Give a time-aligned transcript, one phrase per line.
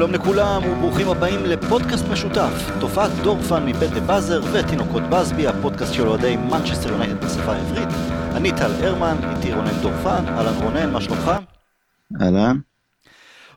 [0.00, 6.06] שלום לכולם וברוכים הבאים לפודקאסט משותף, תופעת דורפן מבית The Buzzer ותינוקות באסבי, הפודקאסט של
[6.06, 7.88] אוהדי מנצ'סטר יונייטד בשפה העברית.
[8.36, 11.30] אני טל הרמן, איתי רונן דורפן, אהלן רונן, מה שלומך?
[12.20, 12.58] אהלן.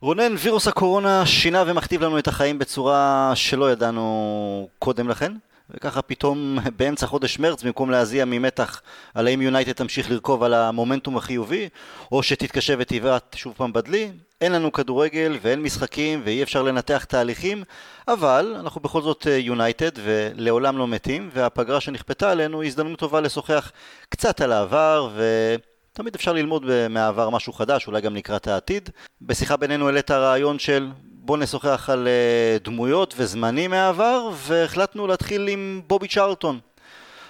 [0.02, 5.34] רונן, וירוס הקורונה שינה ומכתיב לנו את החיים בצורה שלא ידענו קודם לכן.
[5.70, 8.82] וככה פתאום באמצע חודש מרץ, במקום להזיע ממתח
[9.14, 11.70] על האם יונייטד תמשיך לרכוב על המומנטום החיובי,
[12.12, 17.64] או שתתקשה ותבעט שוב פעם בדלי, אין לנו כדורגל ואין משחקים ואי אפשר לנתח תהליכים,
[18.08, 23.72] אבל אנחנו בכל זאת יונייטד ולעולם לא מתים, והפגרה שנכפתה עלינו היא הזדמנות טובה לשוחח
[24.10, 25.56] קצת על העבר ו...
[25.96, 28.90] תמיד אפשר ללמוד מהעבר משהו חדש, אולי גם לקראת העתיד.
[29.22, 30.90] בשיחה בינינו העלית הרעיון של
[31.26, 36.60] בוא נשוחח על uh, דמויות וזמנים מהעבר, והחלטנו להתחיל עם בובי צ'רלטון.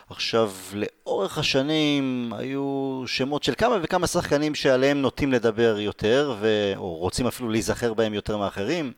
[0.10, 6.74] עכשיו, לאורך השנים היו שמות של כמה וכמה שחקנים שעליהם נוטים לדבר יותר, ו...
[6.76, 8.92] או רוצים אפילו להיזכר בהם יותר מאחרים.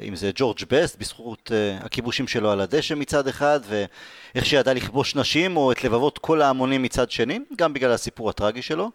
[0.00, 5.16] אם זה ג'ורג' בסט, בזכות uh, הכיבושים שלו על הדשא מצד אחד, ואיך שידע לכבוש
[5.16, 8.90] נשים, או את לבבות כל ההמונים מצד שני, גם בגלל הסיפור הטרגי שלו.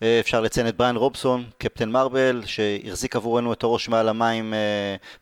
[0.00, 4.56] Uh, אפשר לציין את בריין רובסון, Captain Marvel, שהחזיק עבורנו את הראש מעל המים uh,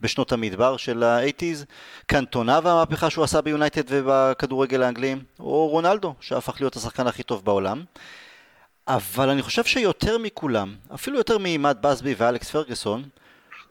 [0.00, 1.64] בשנות המדבר של ה eighties,
[2.06, 7.84] קנטונה והמהפכה שהוא עשה ביונייטד ובכדורגל האנגלי, או רונלדו, שהפך להיות השחקן הכי טוב בעולם.
[8.88, 13.02] אבל אני חושב שיותר מכולם, אפילו יותר ממאט בסבי ואלכס פרגוסון,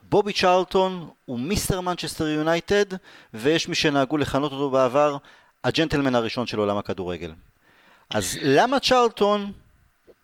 [0.09, 2.86] בובי צ'רלטון הוא מיסטר מנצ'סטר יונייטד,
[3.34, 5.18] ויש מי שנהגו לכנות אותו בעבר
[5.64, 7.31] הג'נטלמן הראשון של עולם הכדורגל.
[8.09, 9.52] אז למה צ'רלטון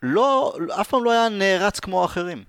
[0.03, 2.44] לא, אף פעם לא היה נערץ כמו האחרים?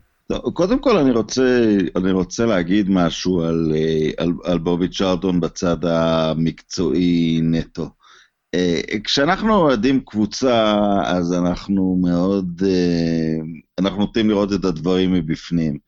[0.55, 5.85] קודם כל אני רוצה, אני רוצה להגיד משהו על, אה, על, על בובי צ'רלטון בצד
[5.85, 7.91] המקצועי נטו.
[8.55, 13.37] אה, כשאנחנו אוהדים קבוצה, אז אנחנו מאוד, אה,
[13.79, 15.79] אנחנו נוטים לראות את הדברים מבפנים.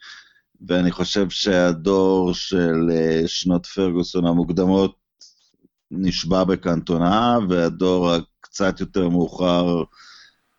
[0.69, 2.91] ואני חושב שהדור של
[3.27, 4.97] שנות פרגוסון המוקדמות
[5.91, 9.83] נשבע בקנטונה, והדור הקצת יותר מאוחר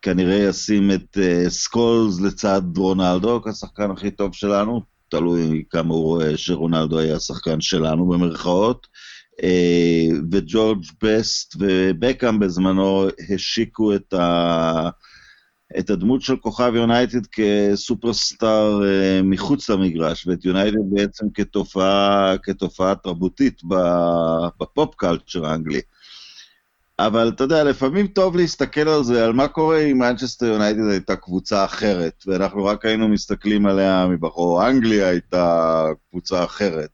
[0.04, 6.36] כנראה ישים את uh, סקולס לצד רונלדו כשחקן הכי טוב שלנו, תלוי כמה הוא רואה
[6.36, 8.86] שרונלדו היה השחקן שלנו במרכאות.
[9.40, 14.88] אה, וג'ורג' בסט ובקאם בזמנו השיקו את ה...
[15.78, 23.60] את הדמות של כוכב יונייטד כסופרסטאר אה, מחוץ למגרש, ואת יונייטד בעצם כתופעה, כתופעה תרבותית
[24.60, 25.80] ב pop culture האנגלי.
[26.98, 31.16] אבל אתה יודע, לפעמים טוב להסתכל על זה, על מה קורה אם מנצ'סטר יונייטד הייתה
[31.16, 36.90] קבוצה אחרת, ואנחנו רק היינו מסתכלים עליה מבחוץ, אם היא הייתה קבוצה אחרת,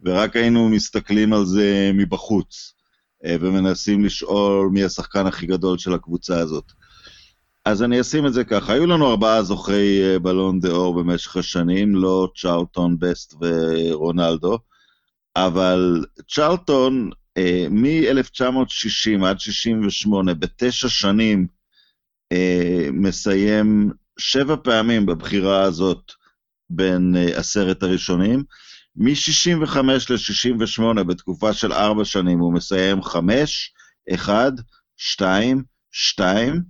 [0.00, 2.74] ורק היינו מסתכלים על זה מבחוץ,
[3.24, 6.72] אה, ומנסים לשאול מי השחקן הכי גדול של הקבוצה הזאת.
[7.64, 11.36] אז אני אשים את זה ככה, היו לנו ארבעה זוכי אה, בלון דה אור במשך
[11.36, 14.58] השנים, לא צ'ארלטון, בסט ורונלדו,
[15.36, 17.10] אבל צ'ארלטון
[17.70, 21.46] מ-1960 עד 68, בתשע שנים,
[22.32, 26.12] אה, מסיים שבע פעמים בבחירה הזאת
[26.70, 28.44] בין אה, עשרת הראשונים.
[28.96, 33.72] מ-65 ל-68, בתקופה של ארבע שנים, הוא מסיים חמש,
[34.14, 34.52] אחד,
[34.96, 36.62] שתיים, שתיים,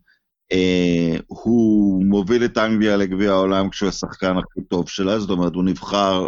[1.26, 6.26] הוא מוביל את אנגליה לגביע העולם כשהוא השחקן הכי טוב שלה, זאת אומרת, הוא נבחר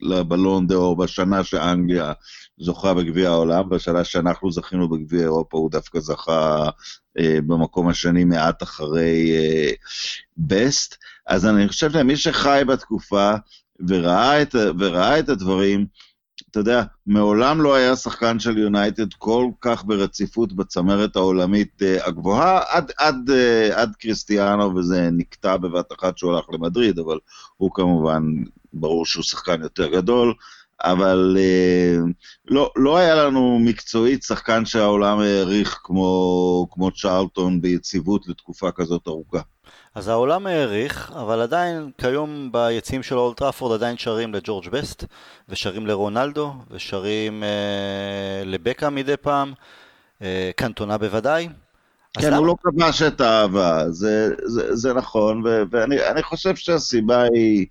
[0.00, 2.12] לבלון דה אור בשנה שאנגליה
[2.58, 6.68] זוכה בגביע העולם, בשנה שאנחנו זכינו בגביע אירופה הוא דווקא זכה
[7.18, 9.32] uh, במקום השני מעט אחרי
[10.36, 10.92] בסט.
[10.92, 13.32] Uh, אז אני חושב שמי שחי בתקופה
[13.88, 15.86] וראה את, וראה את הדברים,
[16.54, 22.60] אתה יודע, מעולם לא היה שחקן של יונייטד כל כך ברציפות בצמרת העולמית uh, הגבוהה,
[22.68, 27.18] עד, עד, uh, עד קריסטיאנו, וזה נקטע בבת אחת שהוא הלך למדריד, אבל
[27.56, 28.22] הוא כמובן,
[28.72, 30.34] ברור שהוא שחקן יותר גדול,
[30.80, 32.12] אבל uh,
[32.48, 39.40] לא, לא היה לנו מקצועית שחקן שהעולם העריך כמו, כמו צ'רלטון ביציבות לתקופה כזאת ארוכה.
[39.94, 45.04] אז העולם העריך, אבל עדיין כיום ביציעים של אולטראפורד עדיין שרים לג'ורג' בסט,
[45.48, 49.52] ושרים לרונלדו, ושרים אה, לבקה מדי פעם,
[50.22, 51.48] אה, קנטונה בוודאי.
[52.18, 57.66] כן, הוא לא כבש את האהבה, זה, זה, זה נכון, ו, ואני חושב שהסיבה היא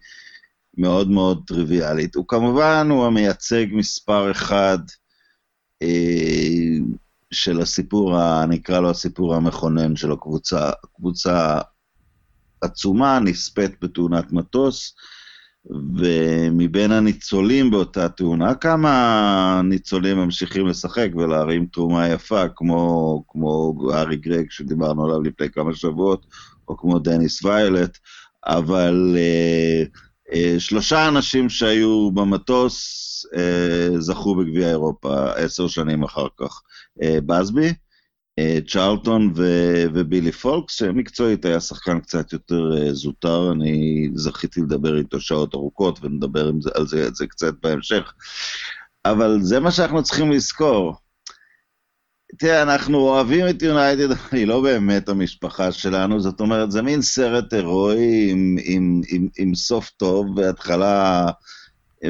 [0.77, 2.15] מאוד מאוד טריוויאלית.
[2.15, 4.77] הוא כמובן, הוא המייצג מספר אחד
[5.81, 5.87] אה,
[7.31, 10.69] של הסיפור, אני אקרא לו הסיפור המכונן של הקבוצה.
[10.83, 11.59] הקבוצה
[12.63, 14.95] עצומה, נספית בתאונת מטוס,
[15.97, 24.45] ומבין הניצולים באותה תאונה, כמה ניצולים ממשיכים לשחק ולהרים תרומה יפה, כמו, כמו ארי גרג
[24.49, 26.25] שדיברנו עליו לפני כמה שבועות,
[26.67, 27.97] או כמו דניס ויילט,
[28.45, 32.99] אבל אה, שלושה אנשים שהיו במטוס
[33.99, 36.61] זכו בגביע אירופה עשר שנים אחר כך.
[37.25, 37.73] בסבי,
[38.67, 45.53] צ'רלטון ו- ובילי פולקס, שמקצועית היה שחקן קצת יותר זוטר, אני זכיתי לדבר איתו שעות
[45.53, 48.13] ארוכות ונדבר זה, על זה, זה קצת בהמשך.
[49.05, 50.95] אבל זה מה שאנחנו צריכים לזכור.
[52.37, 57.53] תראה, אנחנו אוהבים את יונייטד, היא לא באמת המשפחה שלנו, זאת אומרת, זה מין סרט
[57.53, 61.25] הירואי עם, עם, עם, עם סוף טוב והתחלה,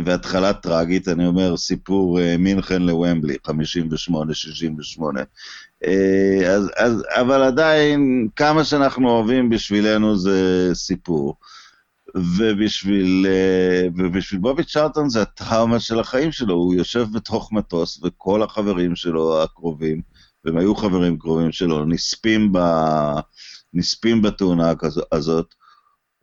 [0.06, 3.52] והתחלה טראגית, אני אומר, סיפור uh, מינכן לוומבלי, 58-68.
[5.86, 11.36] Uh, אז, אז, אבל עדיין, כמה שאנחנו אוהבים בשבילנו זה סיפור.
[12.16, 18.44] ובשביל, uh, ובשביל בובי צ'ארטון זה הטראומה של החיים שלו, הוא יושב בתוך מטוס וכל
[18.44, 20.02] החברים שלו הקרובים
[20.46, 22.60] והם היו חברים קרובים שלו, נספים, ב...
[23.74, 24.74] נספים בתאונה
[25.12, 25.56] הזאת.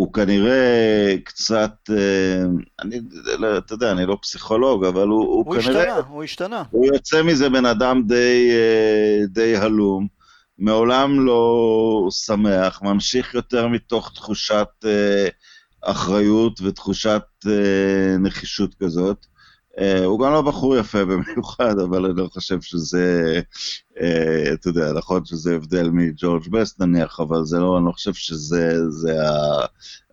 [0.00, 2.42] הוא כנראה קצת, אה,
[2.82, 3.00] אני,
[3.38, 5.82] לא, אתה יודע, אני לא פסיכולוג, אבל הוא, הוא, הוא כנראה...
[5.82, 6.62] הוא השתנה, הוא השתנה.
[6.70, 10.06] הוא יוצא מזה בן אדם די, אה, די הלום,
[10.58, 15.28] מעולם לא שמח, ממשיך יותר מתוך תחושת אה,
[15.82, 17.22] אחריות ותחושת
[18.20, 19.26] נחישות כזאת.
[19.80, 23.40] Uh, הוא גם לא בחור יפה במיוחד, אבל אני לא חושב שזה,
[23.98, 28.14] אה, אתה יודע, נכון שזה הבדל מג'ורג' בסט נניח, אבל זה לא, אני לא חושב
[28.14, 29.66] שזה, זה ה...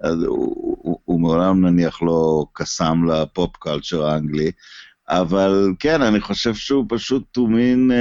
[0.09, 4.51] הוא, הוא, הוא מעולם נניח לא קסם ל pop culture האנגלי,
[5.09, 7.91] אבל כן, אני חושב שהוא פשוט הוא מין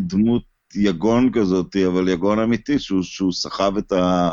[0.00, 0.42] דמות
[0.74, 4.30] יגון כזאת, אבל יגון אמיתי, שהוא, שהוא סחב את ה...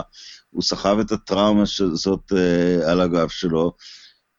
[0.49, 3.73] הוא סחב את הטראומה הזאת אה, על הגב שלו.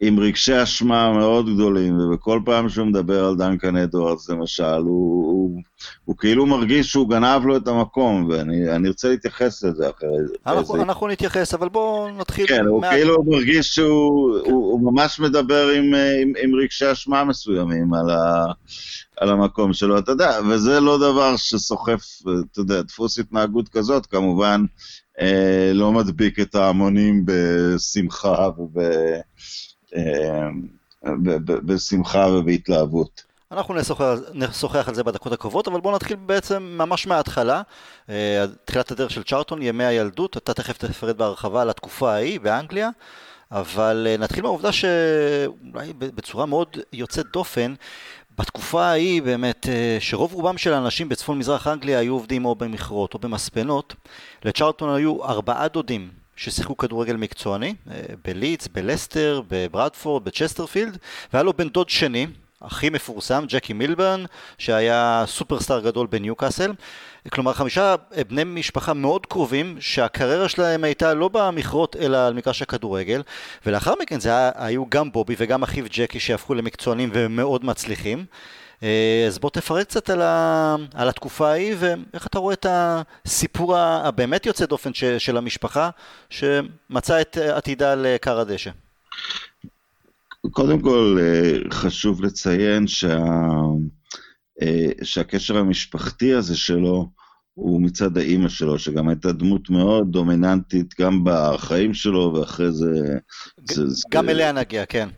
[0.00, 5.62] עם רגשי אשמה מאוד גדולים, ובכל פעם שהוא מדבר על דנקן אדוארדס למשל, הוא, הוא,
[6.05, 10.35] הוא כאילו מרגיש שהוא גנב לו את המקום, ואני ארצה להתייחס לזה אחרי זה.
[10.47, 12.47] אנחנו, אנחנו נתייחס, אבל בואו נתחיל...
[12.47, 12.91] כן, הוא מה...
[12.91, 14.50] כאילו מרגיש שהוא כן.
[14.50, 18.44] הוא, הוא ממש מדבר עם, עם, עם רגשי אשמה מסוימים על, ה,
[19.17, 22.03] על המקום שלו, אתה יודע, וזה לא דבר שסוחף,
[22.53, 24.65] אתה יודע, דפוס התנהגות כזאת, כמובן,
[25.21, 28.79] אה, לא מדביק את ההמונים בשמחה וב...
[29.96, 30.49] אה,
[31.44, 33.23] בשמחה ובהתלהבות.
[33.52, 37.62] אנחנו נשוחח, נשוחח על זה בדקות הקרובות, אבל בואו נתחיל בעצם ממש מההתחלה.
[38.08, 42.90] אה, תחילת הדרך של צ'רלטון, ימי הילדות, אתה תכף תפרט בהרחבה על התקופה ההיא באנגליה,
[43.52, 47.75] אבל אה, נתחיל מהעובדה שאולי בצורה מאוד יוצאת דופן,
[48.38, 49.67] בתקופה ההיא באמת,
[50.00, 53.94] שרוב רובם של האנשים בצפון מזרח אנגליה היו עובדים או במכרות או במספנות,
[54.44, 56.08] לצ'רלטון היו ארבעה דודים
[56.38, 60.99] ששיחקו כדורגל מקצועני, אה, בלידס, בלסטר, בברדפורד, בצ'סטרפילד,
[61.32, 62.26] והיה לו בן דוד שני,
[62.62, 64.25] הכי מפורסם, ג'קי מילברן,
[64.58, 66.73] שהיה סופרסטאר גדול בניוקאסל.
[67.29, 67.94] כלומר, חמישה
[68.29, 73.23] בני משפחה מאוד קרובים, שהקריירה שלהם הייתה לא במכרות, אלא על מגרש הכדורגל,
[73.67, 78.25] ולאחר מכן זה היה, היו גם בובי וגם אחיו ג'קי שהפכו למקצוענים ומאוד מצליחים.
[78.83, 83.77] אה, אז בוא תפרט קצת על, ה, על התקופה ההיא ואיך אתה רואה את הסיפור
[83.77, 85.91] הבאמת יוצא דופן ש, של המשפחה
[86.31, 88.71] שמצא את עתידה לכר הדשא.
[90.51, 93.19] קודם כל אה, חשוב לציין שה,
[94.63, 97.09] אה, שהקשר המשפחתי הזה שלו
[97.55, 103.19] הוא מצד האימא שלו, שגם הייתה דמות מאוד דומיננטית גם בחיים שלו, ואחרי זה...
[104.11, 105.08] גם זה, אליה נגיע, כן.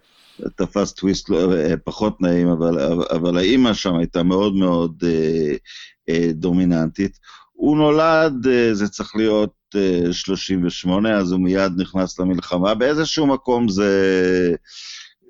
[0.57, 5.55] תפס טוויסט לא, אה, פחות נעים, אבל, אבל האימא שם הייתה מאוד מאוד אה,
[6.09, 7.19] אה, דומיננטית.
[7.53, 12.75] הוא נולד, זה צריך להיות אה, 38, אז הוא מיד נכנס למלחמה.
[12.75, 14.55] באיזשהו מקום זה,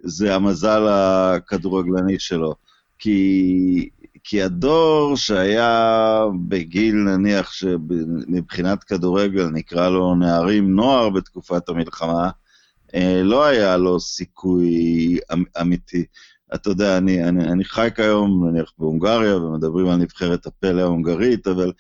[0.02, 2.54] זה המזל הכדורגלני שלו.
[2.98, 3.88] כי,
[4.24, 12.30] כי הדור שהיה בגיל, נניח, שמבחינת כדורגל נקרא לו נערים נוער בתקופת המלחמה,
[13.24, 16.04] לא היה לו סיכוי אמ, אמיתי.
[16.54, 21.72] אתה יודע, אני, אני, אני חי כיום, נניח, בהונגריה, ומדברים על נבחרת הפלא ההונגרית, אבל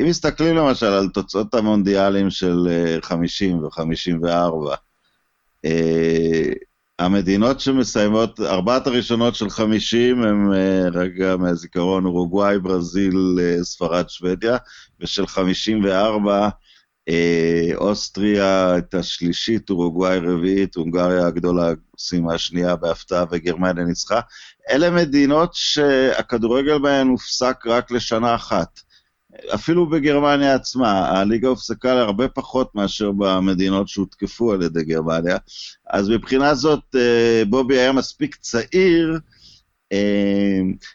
[0.00, 2.68] אם מסתכלים למשל על תוצאות המונדיאלים של
[3.00, 4.76] 50 ו-54,
[6.98, 14.56] המדינות שמסיימות, ארבעת הראשונות של 50 הם אה, רגע מהזיכרון אורוגוואי, ברזיל, אה, ספרד, שוודיה,
[15.00, 16.48] ושל 54 אה,
[17.74, 24.20] אוסטריה הייתה שלישית, אורוגוואי רביעית, הונגריה הגדולה סיימה שנייה בהפתעה וגרמניה ניצחה.
[24.70, 28.80] אלה מדינות שהכדורגל בהן הופסק רק לשנה אחת.
[29.54, 35.36] אפילו בגרמניה עצמה, הליגה הופסקה להרבה פחות מאשר במדינות שהותקפו על ידי גרמניה.
[35.90, 39.18] אז מבחינה זאת, אה, בובי היה מספיק צעיר,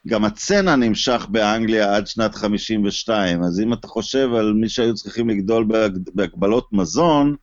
[0.08, 5.30] גם הצנע נמשך באנגליה עד שנת 52, אז אם אתה חושב על מי שהיו צריכים
[5.30, 5.68] לגדול
[6.14, 7.36] בהגבלות מזון,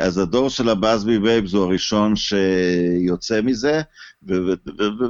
[0.00, 3.80] אז הדור של הבאזבי בייבס הוא הראשון שיוצא מזה,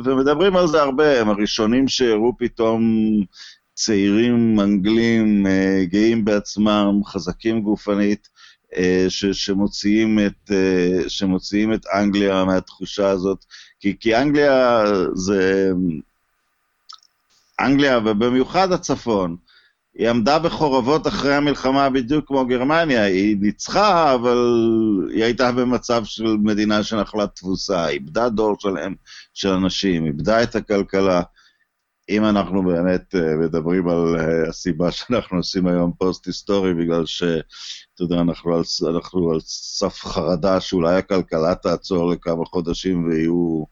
[0.05, 2.83] ומדברים על זה הרבה, הם הראשונים שהראו פתאום
[3.75, 5.47] צעירים אנגלים
[5.83, 8.29] גאים בעצמם, חזקים גופנית,
[9.09, 10.51] ש, שמוציאים, את,
[11.09, 13.45] שמוציאים את אנגליה מהתחושה הזאת,
[13.83, 14.85] כי, כי אנגליה
[15.15, 15.73] זה...
[17.61, 19.37] אנגליה, ובמיוחד הצפון,
[19.95, 24.39] היא עמדה בחורבות אחרי המלחמה בדיוק כמו גרמניה, היא ניצחה, אבל
[25.11, 28.95] היא הייתה במצב של מדינה שנחלה תבוסה, איבדה דור שלם
[29.35, 31.23] של אנשים, איבדה את הכלכלה.
[32.09, 37.07] אם אנחנו באמת אה, מדברים על אה, הסיבה שאנחנו עושים היום פודקאסט היסטורי, בגלל
[38.03, 38.63] שאתה יודע, אנחנו על,
[38.95, 43.65] אנחנו על סף חרדה שאולי הכלכלה תעצור לכמה חודשים ויהיו...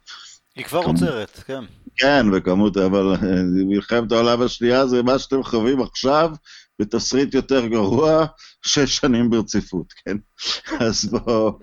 [0.56, 1.64] היא כבר כמעט, עוצרת, כן.
[1.96, 6.30] כן, וכמעט, אבל אה, מלחמת העולם השנייה זה מה שאתם חווים עכשיו,
[6.78, 8.26] בתסריט יותר גרוע,
[8.62, 10.16] שש שנים ברציפות, כן?
[10.86, 11.58] אז בואו...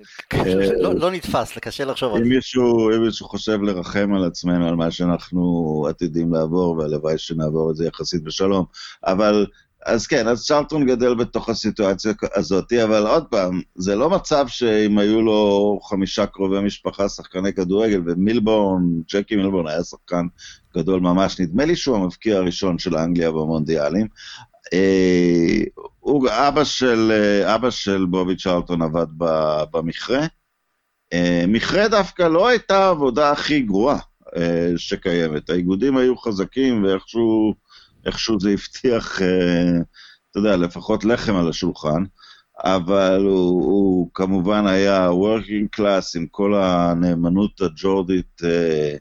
[0.82, 2.24] לא, לא נתפס, קשה לחשוב על זה.
[2.24, 7.86] אם מישהו חושב לרחם על עצמנו, על מה שאנחנו עתידים לעבור, והלוואי שנעבור את זה
[7.86, 8.66] יחסית בשלום,
[9.06, 9.46] אבל
[9.88, 14.98] אז כן, אז צ'רלטון גדל בתוך הסיטואציה הזאת, אבל עוד פעם, זה לא מצב שאם
[14.98, 20.26] היו לו חמישה קרובי משפחה שחקני כדורגל, ומילבורן, ג'קי מילבורן היה שחקן
[20.78, 24.08] גדול ממש, נדמה לי שהוא המבקיע הראשון של אנגליה במונדיאלים.
[24.74, 25.64] אה,
[26.00, 29.08] הוא, אבא של, אה, אבא של בובי צ'רלטון עבד
[29.72, 30.26] במכרה.
[31.14, 34.00] אה, מכרה דווקא לא הייתה העבודה הכי גרועה
[34.78, 35.50] שקיימת.
[35.50, 37.67] האיגודים היו חזקים ואיכשהו...
[38.06, 39.72] איכשהו זה הבטיח, אה,
[40.32, 42.04] אתה יודע, לפחות לחם על השולחן,
[42.64, 48.96] אבל הוא, הוא כמובן היה working class עם כל הנאמנות הג'ורדית, אה,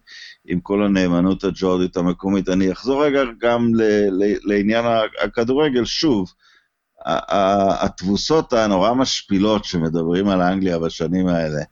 [0.47, 2.49] עם כל הנאמנות הג'ורדית המקומית.
[2.49, 4.85] אני אחזור רגע גם ל, ל, לעניין
[5.25, 6.33] הכדורגל, שוב,
[7.81, 11.62] התבוסות הנורא משפילות שמדברים על אנגליה בשנים האלה,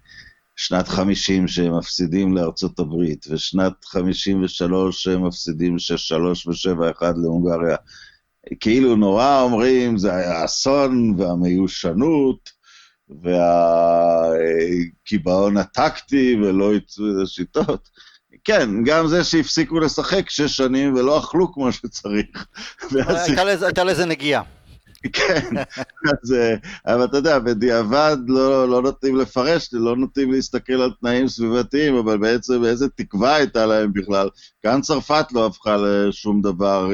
[0.56, 5.78] שנת 50 שהם מפסידים לארצות הברית, ושנת 53 שהם מפסידים 6-3
[6.48, 7.76] ו-7-1 להונגריה.
[8.60, 12.50] כאילו נורא אומרים, זה היה אסון, והמיושנות,
[15.02, 17.88] והקיבעון הטקטי, ולא יצאו את השיטות.
[18.44, 22.46] כן, גם זה שהפסיקו לשחק שש שנים ולא אכלו כמו שצריך.
[23.62, 24.42] הייתה לזה נגיעה.
[25.12, 25.56] כן,
[26.12, 26.54] אז, אה,
[26.86, 32.18] אבל אתה יודע, בדיעבד לא, לא נוטים לפרש, לא נוטים להסתכל על תנאים סביבתיים, אבל
[32.18, 34.28] בעצם איזה תקווה הייתה להם בכלל.
[34.62, 36.90] כאן צרפת לא הפכה לשום דבר,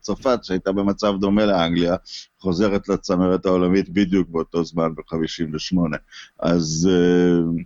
[0.00, 1.96] צרפת שהייתה במצב דומה לאנגליה,
[2.40, 5.96] חוזרת לצמרת העולמית בדיוק באותו זמן, ב-58.
[6.40, 6.88] אז...
[6.92, 7.62] אה,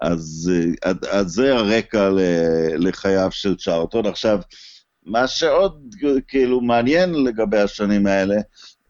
[0.00, 2.10] אז, אה, אז, אז זה הרקע
[2.78, 4.06] לחייו של צ'ארטון.
[4.06, 4.40] עכשיו,
[5.06, 5.94] מה שעוד
[6.28, 8.36] כאילו מעניין לגבי השנים האלה,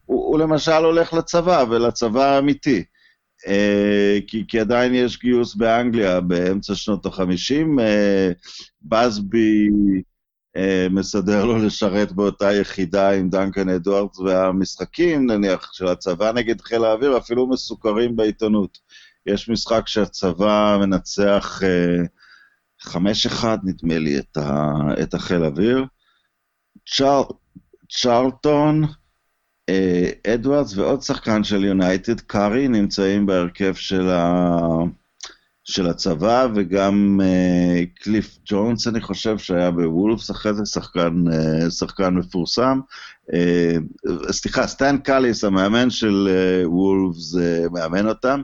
[0.05, 2.83] הוא, הוא למשל הולך לצבא, ולצבא האמיתי.
[3.45, 7.79] Uh, כי, כי עדיין יש גיוס באנגליה באמצע שנות ה-50.
[7.79, 8.33] Uh,
[8.81, 9.67] בסבי
[10.57, 16.83] uh, מסדר לו לשרת באותה יחידה עם דנקן אדוארדס, והמשחקים, נניח, של הצבא נגד חיל
[16.83, 18.77] האוויר, אפילו מסוכרים בעיתונות.
[19.25, 25.85] יש משחק שהצבא מנצח uh, אחד, נדמה לי, את, ה, את החיל האוויר.
[26.95, 27.23] צ'אר,
[27.89, 28.89] צ'רלטון, אה,
[30.33, 34.59] אדוארדס ועוד שחקן של יונייטד, קארי, נמצאים בהרכב של, ה...
[35.63, 42.13] של הצבא, וגם uh, קליף ג'ונס, אני חושב, שהיה בוולפס, אחרי זה שחקן, uh, שחקן
[42.13, 42.79] מפורסם.
[43.31, 48.41] Uh, סליחה, סטן קאליס, המאמן של uh, וולפס, uh, מאמן אותם.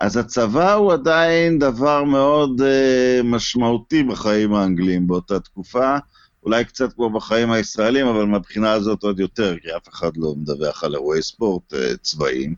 [0.00, 5.96] אז הצבא הוא עדיין דבר מאוד uh, משמעותי בחיים האנגלים באותה תקופה.
[6.44, 10.84] אולי קצת כמו בחיים הישראלים, אבל מהבחינה הזאת עוד יותר, כי אף אחד לא מדווח
[10.84, 12.54] על אירועי ספורט אה, צבאיים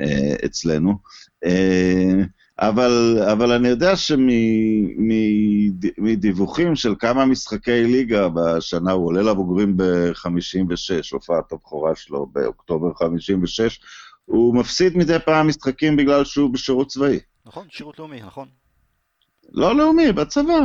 [0.00, 0.98] אה, אצלנו.
[1.44, 2.22] אה,
[2.58, 3.92] אבל, אבל אני יודע
[5.96, 13.80] שמדיווחים של כמה משחקי ליגה בשנה, הוא עולה לבוגרים ב-56, הופעת הבכורה שלו באוקטובר 56,
[14.24, 17.18] הוא מפסיד מדי פעם משחקים בגלל שהוא בשירות צבאי.
[17.46, 18.48] נכון, שירות לאומי, נכון.
[19.52, 20.58] לא לאומי, בצבא.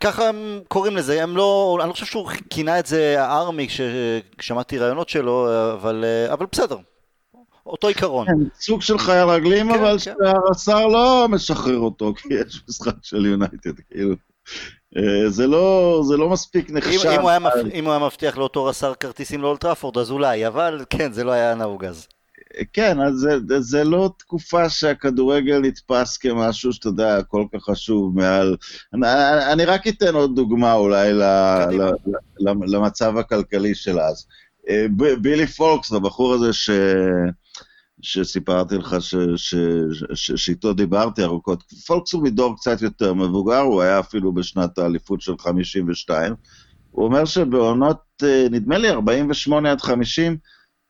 [0.00, 4.78] ככה הם קוראים לזה, הם לא, אני לא חושב שהוא כינה את זה הארמי כששמעתי
[4.78, 6.76] רעיונות שלו, אבל, אבל בסדר,
[7.66, 8.26] אותו עיקרון.
[8.26, 9.98] כן, סוג של חייל רגלים, כן, אבל כן.
[9.98, 14.14] שהשר לא משחרר אותו, כי יש משחק של יונייטד, כאילו.
[14.96, 17.06] אה, זה לא, זה לא מספיק נחשב.
[17.06, 17.38] אם, אם, הוא היה.
[17.74, 21.54] אם הוא היה מבטיח לאותו רס"ר כרטיסים לאולטראפורד, אז אולי, אבל כן, זה לא היה
[21.54, 22.08] נהוג אז.
[22.72, 28.56] כן, אז זה, זה לא תקופה שהכדורגל נתפס כמשהו שאתה יודע, כל כך חשוב מעל...
[28.94, 29.06] אני,
[29.52, 31.22] אני רק אתן עוד דוגמה אולי ל,
[31.70, 31.82] ל,
[32.40, 34.26] ל, למצב הכלכלי של אז.
[34.68, 34.86] אה,
[35.20, 36.70] בילי פולקס, הבחור הזה ש...
[38.02, 38.96] שסיפרתי לך
[40.14, 41.62] שאיתו דיברתי ארוכות.
[41.86, 46.34] פולקס הוא מדור קצת יותר מבוגר, הוא היה אפילו בשנת האליפות של 52.
[46.90, 50.36] הוא אומר שבעונות, אה, נדמה לי 48 עד 50,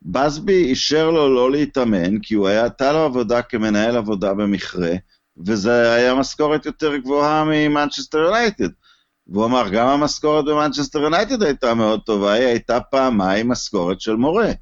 [0.04, 4.92] בסבי אישר לו לא להתאמן, כי הוא היה, הייתה לו עבודה כמנהל עבודה במכרה,
[5.46, 8.68] וזה היה משכורת יותר גבוהה ממנצ'סטר יונייטד.
[9.26, 14.52] והוא אמר, גם המשכורת במנצ'סטר יונייטד הייתה מאוד טובה, היא הייתה פעמיים משכורת של מורה,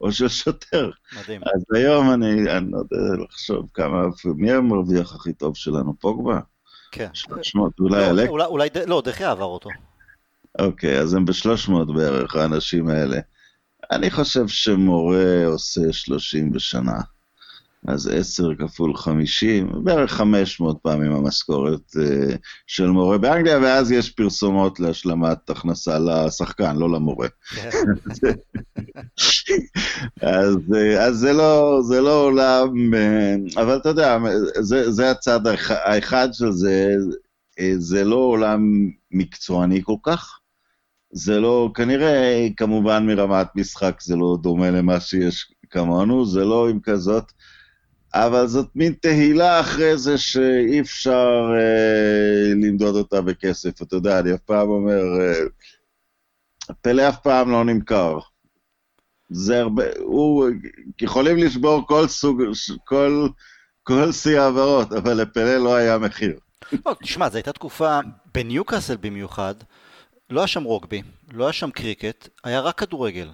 [0.00, 0.90] או של שוטר.
[1.20, 1.40] מדהים.
[1.54, 5.94] אז היום אני, אני לא יודע לחשוב כמה, מי המרוויח הכי טוב שלנו?
[6.00, 6.40] פוגבה?
[6.92, 7.08] כן.
[7.12, 8.28] 300, אולי לא, אלק?
[8.28, 9.70] אולי, אולי, לא, דה חאה עבר אותו.
[10.58, 13.18] אוקיי, אז הם ב-300 בערך, האנשים האלה.
[13.90, 17.00] אני חושב שמורה עושה 30 בשנה.
[17.88, 24.80] אז 10 כפול 50, בערך 500 פעמים המשכורת uh, של מורה באנגליה, ואז יש פרסומות
[24.80, 27.28] להשלמת הכנסה לשחקן, לא למורה.
[30.22, 30.56] אז,
[30.98, 34.18] אז זה, לא, זה לא עולם, uh, אבל אתה יודע,
[34.60, 36.94] זה, זה הצד האח, האחד של זה,
[37.60, 38.60] uh, זה לא עולם
[39.10, 40.38] מקצועני כל כך.
[41.16, 46.80] זה לא, כנראה, כמובן מרמת משחק זה לא דומה למה שיש כמונו, זה לא עם
[46.80, 47.32] כזאת,
[48.14, 53.82] אבל זאת מין תהילה אחרי זה שאי אפשר אה, למדוד אותה בכסף.
[53.82, 55.44] אתה יודע, אני אף פעם אומר, אה,
[56.82, 58.18] פלא אף פעם לא נמכר.
[59.30, 60.48] זה הרבה, הוא,
[61.00, 62.42] יכולים לשבור כל סוג,
[62.84, 63.28] כל,
[63.82, 66.38] כל שיא העברות, אבל לפלא לא היה מחיר.
[66.86, 67.98] לא, תשמע, זו הייתה תקופה,
[68.34, 69.54] בניוקאסל במיוחד,
[70.30, 71.02] לא היה שם רוגבי,
[71.32, 73.28] לא היה שם קריקט, היה רק כדורגל.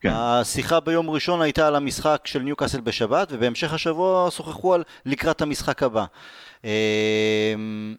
[0.00, 0.10] כן.
[0.12, 5.82] השיחה ביום ראשון הייתה על המשחק של ניוקאסל בשבת, ובהמשך השבוע שוחחו על לקראת המשחק
[5.82, 6.04] הבא.
[6.64, 7.94] אמ,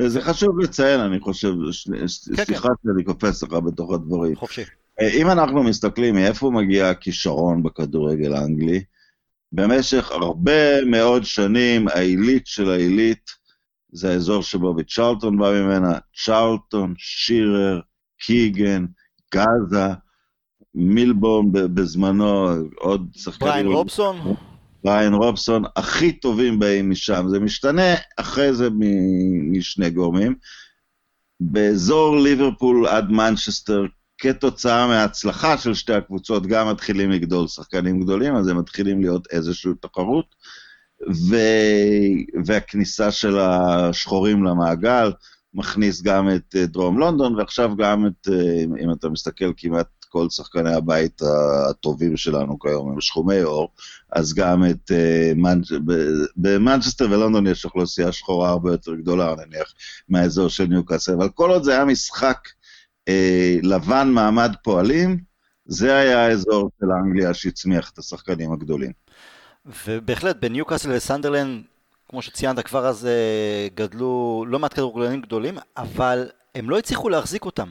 [0.00, 1.88] זה חשוב לציין, אני חושב, ש-
[2.36, 2.44] כן.
[2.44, 4.36] סליחה שאני קופץ לך בתוך הדברים.
[4.36, 4.62] חופשי.
[5.00, 8.84] אה, אם אנחנו מסתכלים מאיפה מגיע הכישרון בכדורגל האנגלי,
[9.52, 13.30] במשך הרבה מאוד שנים העילית של העילית
[13.92, 17.80] זה האזור שבובי צ'רלטון בא ממנה, צ'רלטון, שירר,
[18.20, 18.86] קיגן,
[19.34, 19.94] גאזה,
[20.74, 23.50] מילבורן ב- בזמנו, עוד שחקנים.
[23.50, 24.34] בריין רובסון,
[24.84, 27.26] בריין רובסון, הכי טובים באים משם.
[27.28, 28.68] זה משתנה אחרי זה
[29.52, 30.34] משני גורמים.
[31.40, 33.86] באזור ליברפול עד מנצ'סטר,
[34.18, 39.70] כתוצאה מההצלחה של שתי הקבוצות, גם מתחילים לגדול שחקנים גדולים, אז הם מתחילים להיות איזושהי
[39.80, 40.34] תחרות.
[41.08, 41.36] ו...
[42.44, 45.12] והכניסה של השחורים למעגל
[45.54, 50.30] מכניס גם את אה, דרום לונדון, ועכשיו גם את, אה, אם אתה מסתכל כמעט כל
[50.30, 51.22] שחקני הבית
[51.70, 53.68] הטובים שלנו כיום הם שחומי עור,
[54.12, 54.90] אז גם את...
[55.86, 59.74] ב- במנצ'סטר ולונדון יש אוכלוסייה שחורה הרבה יותר גדולה, נניח,
[60.08, 62.38] מהאזור של ניוקאסל, אבל כל עוד זה היה משחק
[63.08, 65.18] אה, לבן מעמד פועלים,
[65.66, 68.92] זה היה האזור של אנגליה שהצמיח את השחקנים הגדולים.
[69.66, 71.62] ובהחלט בניוקאסל וסנדרלנד,
[72.08, 77.44] כמו שציינת כבר אז אה, גדלו לא מעט כדורגלנים גדולים, אבל הם לא הצליחו להחזיק
[77.44, 77.68] אותם.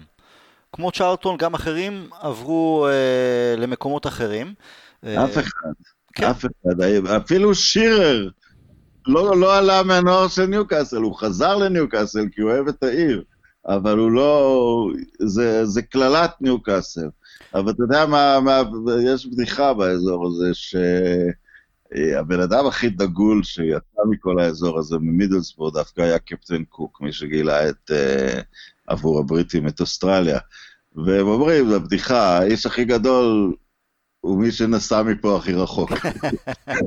[0.74, 4.54] כמו צ'ארלטון, גם אחרים עברו אה, למקומות אחרים.
[5.06, 5.70] אה, אף אחד,
[6.14, 6.24] כן.
[6.24, 6.82] אף אחד,
[7.16, 8.30] אפילו שירר
[9.08, 13.24] לא, לא עלה מהנוער של ניוקאסל, הוא חזר לניוקאסל כי הוא אוהב את העיר,
[13.68, 14.88] אבל הוא לא,
[15.20, 17.10] זה, קללת ניוקאסל.
[17.54, 18.62] אבל אתה יודע מה, מה,
[19.06, 20.54] יש בדיחה באזור הזה,
[21.98, 27.70] שהבן אדם הכי דגול שיצא מכל האזור הזה ממידלסבורד דווקא היה קפטן קוק, מי שגילה
[27.70, 28.42] את, uh,
[28.88, 30.40] עבור הבריטים את אוסטרליה.
[30.96, 33.56] והם אומרים, זו בדיחה, האיש הכי גדול
[34.22, 35.92] הוא מי שנסע מפה הכי רחוק.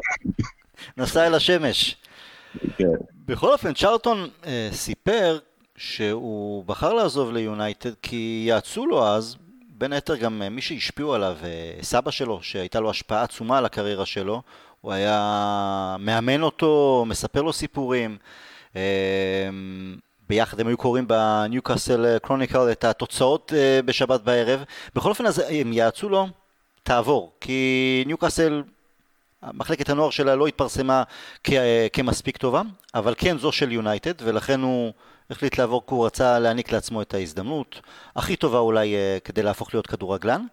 [0.98, 1.96] נסע אל השמש.
[2.76, 2.84] כן.
[3.14, 5.38] בכל אופן, צ'ארלטון אה, סיפר
[5.76, 9.36] שהוא בחר לעזוב ליונייטד כי יעצו לו אז,
[9.82, 13.64] בין היתר גם אה, מי שהשפיעו עליו, אה, סבא שלו, שהייתה לו השפעה עצומה על
[13.64, 14.42] הקריירה שלו,
[14.80, 18.16] הוא היה מאמן אותו, מספר לו סיפורים.
[18.76, 18.80] אה,
[20.28, 23.52] ביחד הם היו קוראים בניוקאסל קרוניקל את התוצאות
[23.84, 24.64] בשבת בערב.
[24.94, 26.28] בכל אופן, אז הם יעצו לו,
[26.82, 28.62] תעבור, כי ניוקאסל
[29.42, 31.02] מחלקת הנוער שלה לא התפרסמה
[31.44, 31.52] כ-
[31.92, 32.62] כמספיק טובה,
[32.94, 34.92] אבל כן זו של יונייטד, ולכן הוא
[35.32, 37.80] החליט לעבור כי הוא רצה להעניק לעצמו את ההזדמנות
[38.16, 40.46] הכי טובה אולי אה, כדי להפוך להיות כדורגלן.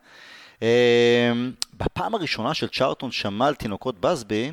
[0.63, 1.31] אה,
[1.73, 4.51] בפעם הראשונה של צ'ארטון שמע על תינוקות בסבי,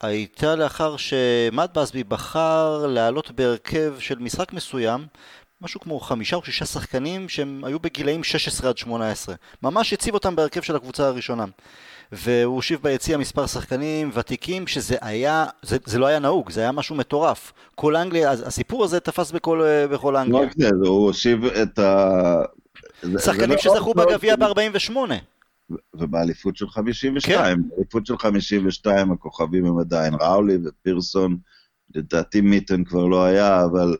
[0.00, 5.06] הייתה לאחר שמאט בסבי בחר לעלות בהרכב של משחק מסוים,
[5.60, 9.34] משהו כמו חמישה או שישה שחקנים שהם היו בגילאים 16 עד 18.
[9.62, 11.44] ממש הציב אותם בהרכב של הקבוצה הראשונה.
[12.12, 16.72] והוא הושיב ביציע מספר שחקנים ותיקים שזה היה, זה, זה לא היה נהוג, זה היה
[16.72, 17.52] משהו מטורף.
[17.74, 20.42] כל אנגליה, הסיפור הזה תפס בכל, אה, בכל לא אנגליה.
[20.42, 22.42] רק זה, הוא הושיב את ה...
[23.18, 24.96] שחקנים שזכו בגביע ב-48.
[25.94, 27.68] ובאליפות של 52, כן.
[27.68, 31.36] באליפות של 52 הכוכבים הם עדיין ראולי ופירסון,
[31.94, 33.96] לדעתי מיטן כבר לא היה, אבל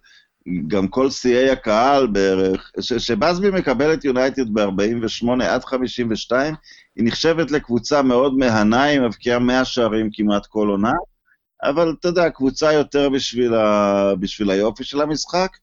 [0.66, 6.54] גם כל שיאי הקהל בערך, שבאזבי מקבל את יונייטד ב-48 עד 52,
[6.96, 10.92] היא נחשבת לקבוצה מאוד מהנה, היא מבקיעה 100 שערים כמעט כל עונה,
[11.62, 14.14] אבל אתה יודע, קבוצה יותר בשביל, ה...
[14.20, 15.56] בשביל היופי של המשחק,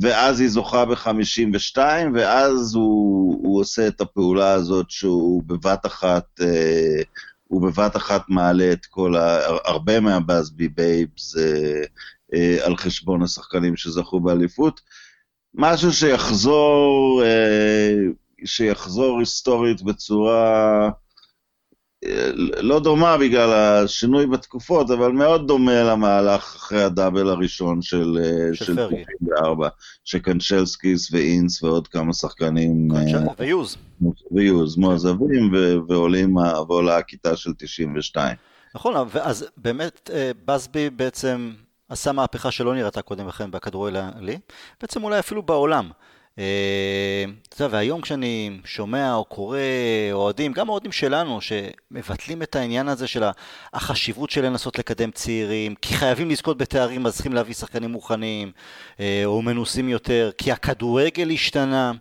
[0.00, 1.78] ואז היא זוכה ב-52,
[2.14, 7.02] ואז הוא, הוא עושה את הפעולה הזאת שהוא בבת אחת, אה,
[7.44, 9.38] הוא בבת אחת מעלה את כל ה...
[9.64, 11.82] הרבה מהבאזבי בייבס אה,
[12.34, 14.80] אה, על חשבון השחקנים שזכו באליפות.
[15.54, 17.94] משהו שיחזור, אה,
[18.44, 20.90] שיחזור היסטורית בצורה
[22.60, 28.64] לא דומה בגלל השינוי בתקופות, אבל מאוד דומה למהלך אחרי הדאבל הראשון של, אה, של,
[28.64, 29.04] של פרגי.
[29.04, 29.68] 94,
[30.04, 32.88] שקנצ'לסקיס ואינס ועוד כמה שחקנים...
[32.96, 33.76] אה, ויוז.
[34.30, 35.52] ויוז, מועזבים
[35.88, 38.36] ועולים, ועולה הכיתה של 92.
[38.74, 41.52] נכון, אז באמת אה, בסבי בעצם
[41.92, 44.38] עשה מהפכה שלא נראתה קודם לכן בכדורגל העולמי,
[44.80, 45.90] בעצם אולי אפילו בעולם.
[46.38, 49.58] אה, אתה יודע, והיום כשאני שומע או קורא
[50.12, 53.22] אוהדים, גם אוהדים שלנו, שמבטלים את העניין הזה של
[53.72, 58.52] החשיבות של לנסות לקדם צעירים, כי חייבים לזכות בתארים אז צריכים להביא שחקנים מוכנים,
[59.00, 61.92] אה, או מנוסים יותר, כי הכדורגל השתנה.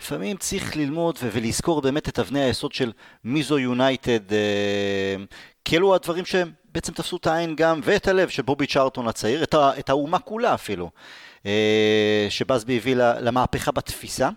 [0.00, 2.92] לפעמים צריך ללמוד ולזכור באמת את אבני היסוד של
[3.24, 5.16] מי זו יונייטד, אה,
[5.64, 9.90] כי אלו הדברים שבעצם תפסו את העין גם, ואת הלב של בובי צ'ארטון הצעיר, את
[9.90, 10.90] האומה כולה אפילו.
[11.46, 14.28] אה, שבאזבי הביא למהפכה בתפיסה.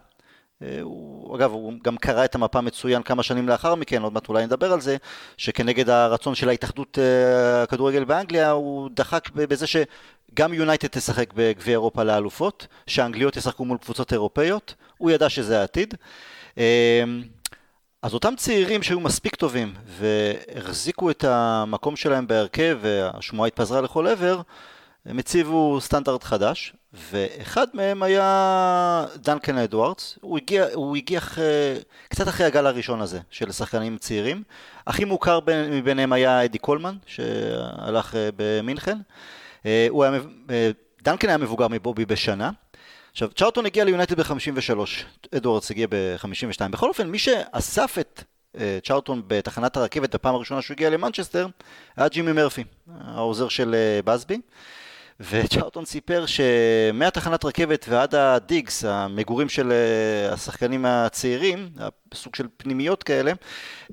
[0.61, 4.29] אה, הוא, אגב, הוא גם קרא את המפה מצוין כמה שנים לאחר מכן, עוד מעט
[4.29, 4.97] אולי נדבר על זה,
[5.37, 6.97] שכנגד הרצון של ההתאחדות
[7.63, 9.67] הכדורגל באנגליה, הוא דחק בזה
[10.31, 15.93] שגם יונייטד תשחק בגביע אירופה לאלופות, שהאנגליות ישחקו מול קבוצות אירופאיות, הוא ידע שזה העתיד.
[18.01, 24.41] אז אותם צעירים שהיו מספיק טובים והחזיקו את המקום שלהם בהרכב והשמועה התפזרה לכל עבר,
[25.05, 26.73] הם הציבו סטנדרט חדש,
[27.11, 31.43] ואחד מהם היה דנקן אדוארדס, הוא הגיע, הוא הגיע אחרי,
[32.09, 34.43] קצת אחרי הגל הראשון הזה של שחקנים צעירים.
[34.87, 35.39] הכי מוכר
[35.71, 38.97] מביניהם היה אדי קולמן, שהלך אה, במינכן.
[39.67, 42.51] אה, הוא היה, אה, דנקן היה מבוגר מבובי בשנה.
[43.11, 44.79] עכשיו, צ'רלטון הגיע ליונייטד ב-53,
[45.35, 46.67] אדוארדס הגיע ב-52.
[46.71, 48.23] בכל אופן, מי שאסף את
[48.83, 51.47] צ'רלטון בתחנת הרכבת בפעם הראשונה שהוא הגיע למנצ'סטר,
[51.97, 52.63] היה ג'ימי מרפי,
[53.01, 53.75] העוזר של
[54.05, 54.37] בסבי.
[55.19, 61.69] וצ'ארטון סיפר שמהתחנת רכבת ועד הדיגס, המגורים של אה, השחקנים הצעירים,
[62.13, 63.31] סוג של פנימיות כאלה,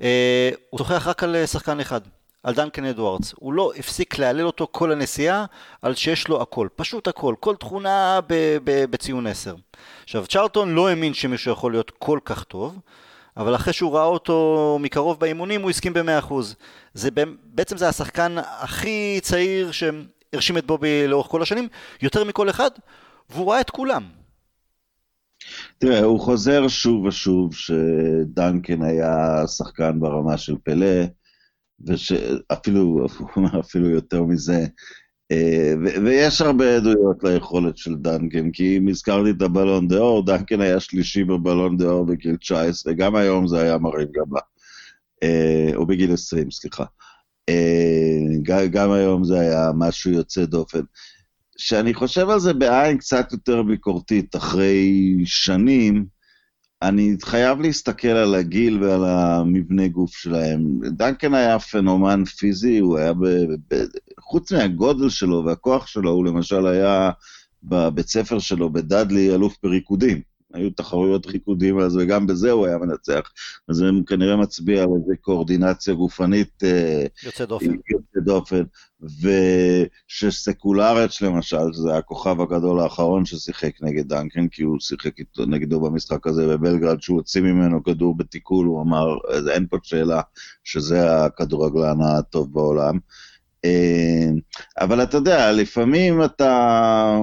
[0.02, 2.00] אה, הוא שוחח רק על אה, שחקן אחד,
[2.44, 3.34] על דנקן אדוארדס.
[3.36, 5.44] הוא לא הפסיק להלל אותו כל הנסיעה
[5.82, 8.20] על שיש לו הכל, פשוט הכל, כל תכונה
[8.90, 9.54] בציון 10.
[10.02, 12.78] עכשיו, צ'ארטון לא האמין שמישהו יכול להיות כל כך טוב.
[13.36, 16.34] אבל אחרי שהוא ראה אותו מקרוב באימונים הוא הסכים ב-100%.
[16.94, 17.08] זה
[17.44, 19.70] בעצם זה השחקן הכי צעיר
[20.32, 21.68] הרשים את בובי לאורך כל השנים,
[22.02, 22.70] יותר מכל אחד,
[23.30, 24.02] והוא ראה את כולם.
[25.78, 31.04] תראה, הוא חוזר שוב ושוב שדנקן היה שחקן ברמה של פלה,
[31.86, 33.06] ושאפילו
[33.60, 34.66] אפילו יותר מזה,
[35.32, 40.60] אה, ויש הרבה עדויות ליכולת של דנקן, כי אם הזכרתי את הבלון דה אור, דנקן
[40.60, 44.40] היה שלישי בבלון דה אור בגיל 19, גם היום זה היה מרים גבה,
[45.22, 46.84] אה, או בגיל 20, סליחה.
[47.48, 50.80] אה, גם היום זה היה משהו יוצא דופן.
[51.56, 56.06] כשאני חושב על זה בעין קצת יותר ביקורתית, אחרי שנים,
[56.88, 60.80] אני חייב להסתכל על הגיל ועל המבנה גוף שלהם.
[60.90, 63.26] דנקן היה פנומן פיזי, הוא היה, ב,
[63.70, 63.84] ב,
[64.20, 67.10] חוץ מהגודל שלו והכוח שלו, הוא למשל היה
[67.62, 70.33] בבית ספר שלו בדאדלי אלוף בריקודים.
[70.54, 73.32] היו תחרויות ריקודים אז, וגם בזה הוא היה מנצח.
[73.68, 76.64] אז זה כנראה מצביע על איזה קואורדינציה גופנית...
[76.64, 77.66] אה, יוצא דופן.
[77.66, 78.62] יוצא דופן.
[80.10, 86.26] ושסקולרץ' למשל, שזה הכוכב הגדול האחרון ששיחק נגד דנקן, כי הוא שיחק איתו, נגדו במשחק
[86.26, 89.16] הזה בבלגרד, שהוא הוציא ממנו כדור בתיקול, הוא אמר,
[89.52, 90.20] אין פה שאלה
[90.64, 92.98] שזה הכדורגלן הטוב בעולם.
[93.64, 94.30] אה,
[94.80, 97.16] אבל אתה יודע, לפעמים אתה...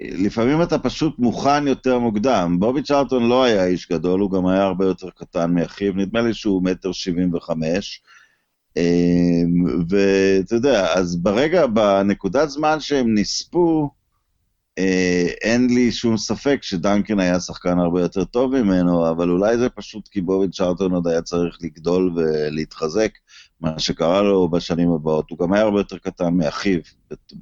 [0.00, 2.56] לפעמים אתה פשוט מוכן יותר מוקדם.
[2.60, 6.34] בובי צ'ארטון לא היה איש גדול, הוא גם היה הרבה יותר קטן מאחיו, נדמה לי
[6.34, 8.02] שהוא מטר שבעים וחמש.
[8.76, 14.01] אמ, ואתה יודע, אז ברגע, בנקודת זמן שהם נספו, אה,
[15.42, 20.08] אין לי שום ספק שדנקן היה שחקן הרבה יותר טוב ממנו, אבל אולי זה פשוט
[20.08, 23.10] כי בובי צ'ארטון עוד היה צריך לגדול ולהתחזק,
[23.60, 25.30] מה שקרה לו בשנים הבאות.
[25.30, 26.78] הוא גם היה הרבה יותר קטן מאחיו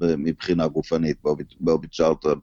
[0.01, 2.39] מבחינה גופנית, בובי, בובי צ'ארטון.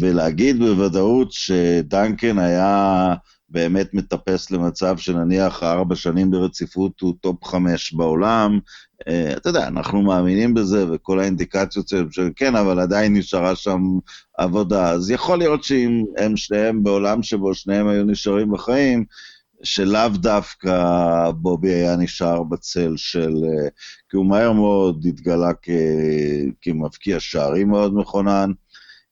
[0.00, 3.14] ולהגיד בוודאות שדנקן היה
[3.54, 8.58] באמת מטפס למצב שנניח ארבע שנים ברציפות הוא טופ חמש בעולם.
[9.02, 13.80] אה, אתה יודע, אנחנו מאמינים בזה, וכל האינדיקציות של כן, אבל עדיין נשארה שם
[14.38, 14.90] עבודה.
[14.90, 19.04] אז יכול להיות שאם הם שניהם בעולם שבו שניהם היו נשארים בחיים,
[19.62, 23.34] שלאו דווקא בובי היה נשאר בצל של...
[23.44, 23.68] אה,
[24.10, 25.70] כי הוא מהר מאוד התגלה כ...
[26.60, 28.50] כמבקיע שערים מאוד מכונן.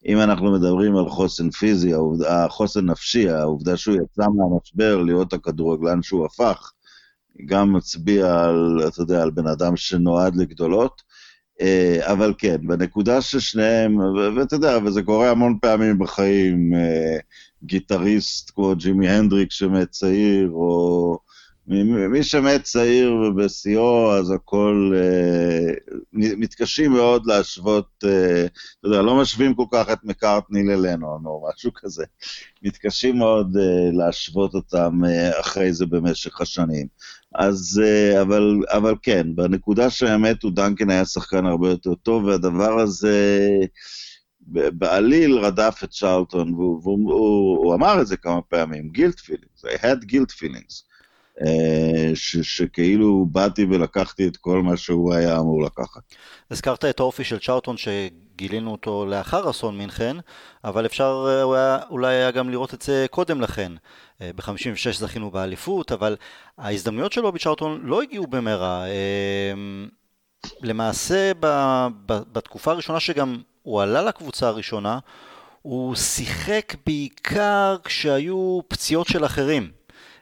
[0.07, 1.93] אם אנחנו מדברים על חוסן פיזי,
[2.29, 6.73] החוסן נפשי, העובדה שהוא יצא מהמשבר להיות הכדורגלן שהוא הפך,
[7.47, 11.03] גם מצביע על, אתה יודע, על בן אדם שנועד לגדולות.
[11.61, 13.99] אה, אבל כן, בנקודה ששניהם,
[14.37, 17.17] ואתה יודע, וזה קורה המון פעמים בחיים, אה,
[17.65, 21.19] גיטריסט כמו ג'ימי הנדריק שמת צעיר, או
[22.09, 24.93] מי שמת צעיר ובשיאו, אז הכל...
[24.95, 25.75] אה,
[26.13, 31.71] מתקשים מאוד להשוות, אה, אתה יודע, לא משווים כל כך את מקארטני ללנון או משהו
[31.75, 32.05] כזה.
[32.63, 35.01] מתקשים מאוד אה, להשוות אותם
[35.41, 36.87] אחרי זה במשך השנים.
[37.35, 37.83] אז,
[38.21, 43.39] אבל, אבל כן, בנקודה שהאמת הוא דנקן היה שחקן הרבה יותר טוב, והדבר הזה...
[44.55, 49.65] בעליל רדף את צ'רלטון, והוא, והוא הוא, הוא אמר את זה כמה פעמים, גילט פילינגס,
[49.65, 50.92] I had guilt feelings.
[51.41, 56.03] אה, ש, שכאילו באתי ולקחתי את כל מה שהוא היה אמור לקחת.
[56.51, 60.17] הזכרת את האופי של צ'ארטון שגילינו אותו לאחר אסון מינכן,
[60.65, 63.73] אבל אפשר אה, אולי היה גם לראות את זה קודם לכן.
[64.21, 66.17] אה, ב-56 זכינו באליפות, אבל
[66.59, 68.85] ההזדמנויות שלו בצ'ארטון לא הגיעו במהרה.
[70.61, 71.33] למעשה
[72.07, 74.99] בתקופה הראשונה שגם הוא עלה לקבוצה הראשונה,
[75.63, 79.71] הוא שיחק בעיקר כשהיו פציעות של אחרים.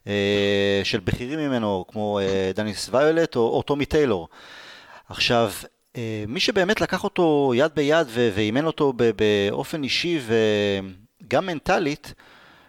[0.06, 4.28] אה, של בכירים ממנו, כמו אה, דניס ויולט או, או טומי טיילור.
[5.08, 5.52] עכשיו,
[5.96, 10.20] אה, מי שבאמת לקח אותו יד ביד ואימן אותו באופן אישי
[11.26, 12.14] וגם מנטלית,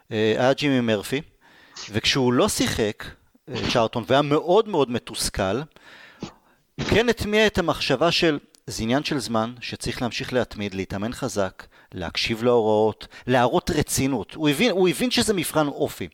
[0.10, 1.22] היה ג'ימי מרפי,
[1.92, 3.04] וכשהוא לא שיחק,
[3.74, 5.62] צ'ארטון, והיה מאוד מאוד מתוסכל,
[6.90, 11.64] כן הטמיע את המחשבה של זה עניין של זמן שצריך להמשיך להתמיד, להתאמן חזק,
[11.94, 14.34] להקשיב להוראות, להראות רצינות.
[14.34, 16.08] הוא הבין, הוא הבין שזה מבחן אופי.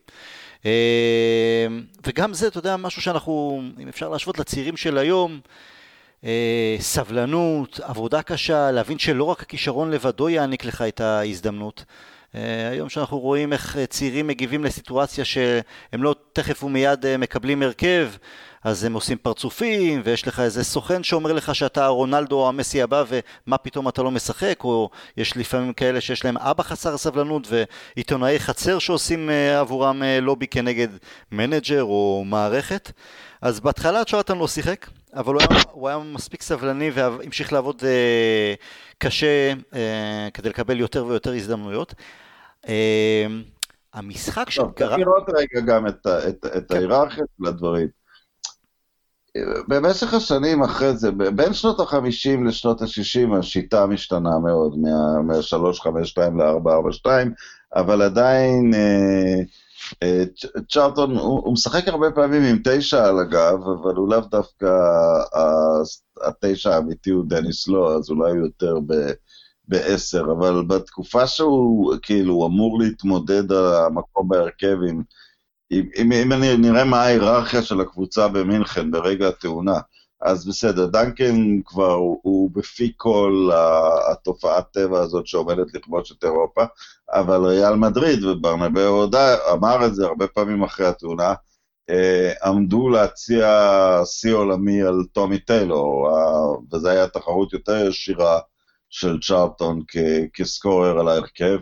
[0.66, 1.66] אה,
[2.06, 5.40] וגם זה, אתה יודע, משהו שאנחנו, אם אפשר להשוות לצעירים של היום,
[6.24, 11.84] אה, סבלנות, עבודה קשה, להבין שלא רק הכישרון לבדו יעניק לך את ההזדמנות.
[12.34, 18.10] אה, היום שאנחנו רואים איך צעירים מגיבים לסיטואציה שהם לא תכף ומיד מקבלים הרכב,
[18.64, 23.04] אז הם עושים פרצופים, ויש לך איזה סוכן שאומר לך שאתה רונלדו או המסי הבא,
[23.08, 28.38] ומה פתאום אתה לא משחק, או יש לפעמים כאלה שיש להם אבא חסר סבלנות, ועיתונאי
[28.38, 30.88] חצר שעושים אה, עבורם אה, לובי כנגד
[31.32, 32.92] מנג'ר או מערכת.
[33.42, 38.54] אז בהתחלה צ'רלטון לא שיחק, אבל הוא היה, הוא היה מספיק סבלני והמשיך לעבוד אה,
[38.98, 41.94] קשה אה, כדי לקבל יותר ויותר הזדמנויות.
[42.68, 43.26] אה,
[43.94, 44.88] המשחק של קרה...
[44.88, 46.76] טוב, לראות רגע גם את, את, את כן.
[46.76, 47.97] ההיררכיה של הדברים.
[49.68, 57.06] במשך השנים אחרי זה, בין שנות ה-50 לשנות ה-60 השיטה משתנה מאוד, מה-352 ל-442,
[57.74, 59.40] אבל עדיין אה,
[60.02, 60.24] אה,
[60.68, 64.66] צ'ארטון, הוא, משחק הרבה פעמים עם תשע על הגב, אבל הוא לאו דווקא,
[66.26, 68.94] התשע האמיתי הוא דניס לא, אז אולי הוא יותר ב...
[69.68, 75.02] בעשר, אבל בתקופה שהוא כאילו אמור להתמודד על המקום בהרכב עם
[75.70, 79.80] אם, אם, אני נראה מה ההיררכיה של הקבוצה במינכן ברגע התאונה,
[80.20, 83.50] אז בסדר, דנקן כבר הוא, הוא בפי כל
[84.12, 86.64] התופעת טבע הזאת שעומדת לכבוש את אירופה,
[87.12, 89.06] אבל ריאל מדריד, וברנבאו
[89.52, 91.34] אמר את זה הרבה פעמים אחרי התאונה,
[91.90, 93.48] אה, עמדו להציע
[94.04, 96.08] שיא עולמי על טומי טיילור,
[96.72, 98.38] וזו הייתה תחרות יותר ישירה
[98.90, 99.82] של צ'ארטון
[100.34, 101.58] כסקורר על ההרכב.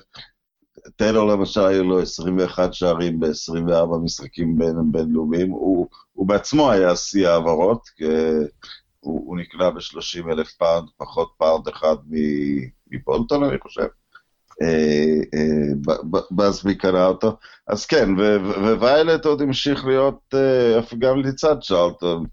[0.96, 7.28] טיילור למשל היו לו 21 שערים ב-24 משחקים בין, בינלאומיים, הוא, הוא בעצמו היה שיא
[7.28, 7.80] העברות,
[9.00, 11.96] הוא, הוא נקלע ב-30 אלף פאונד, פחות פאונד אחד
[12.90, 13.86] מבולטון אני חושב.
[16.30, 17.36] בסבי אה, אה, קנה אותו,
[17.66, 18.08] אז כן,
[18.78, 22.24] וויילט עוד המשיך להיות אה, גם לצד צ'רלטון,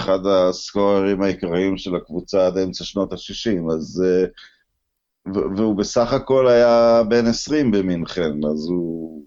[0.00, 4.04] אחד הסקוררים העיקריים של הקבוצה עד אמצע שנות ה-60, אז
[5.26, 9.22] והוא בסך הכל היה בן 20 במינכן, אז הוא...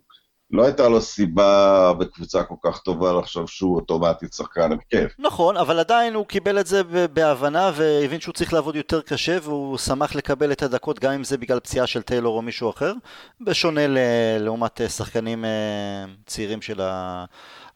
[0.52, 5.08] לא הייתה לו סיבה בקבוצה כל כך טובה לחשוב שהוא אוטומטית שחקן הרכב.
[5.20, 6.82] נכון, אבל עדיין הוא קיבל את זה
[7.14, 11.38] בהבנה והבין שהוא צריך לעבוד יותר קשה והוא שמח לקבל את הדקות גם אם זה
[11.38, 12.94] בגלל פציעה של טיילור או מישהו אחר,
[13.42, 13.82] בשונה
[14.40, 15.50] לעומת שחקנים אה,
[16.26, 16.82] צעירים של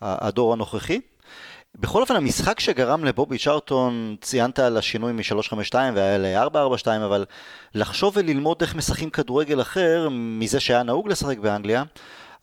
[0.02, 1.00] הדור הנוכחי.
[1.82, 7.26] בכל אופן, המשחק שגרם לבובי צ'ארטון, ציינת על השינוי מ-352 והיה ל-442, אבל
[7.76, 11.84] לחשוב וללמוד איך משחקים כדורגל אחר מזה שהיה נהוג לשחק באנגליה,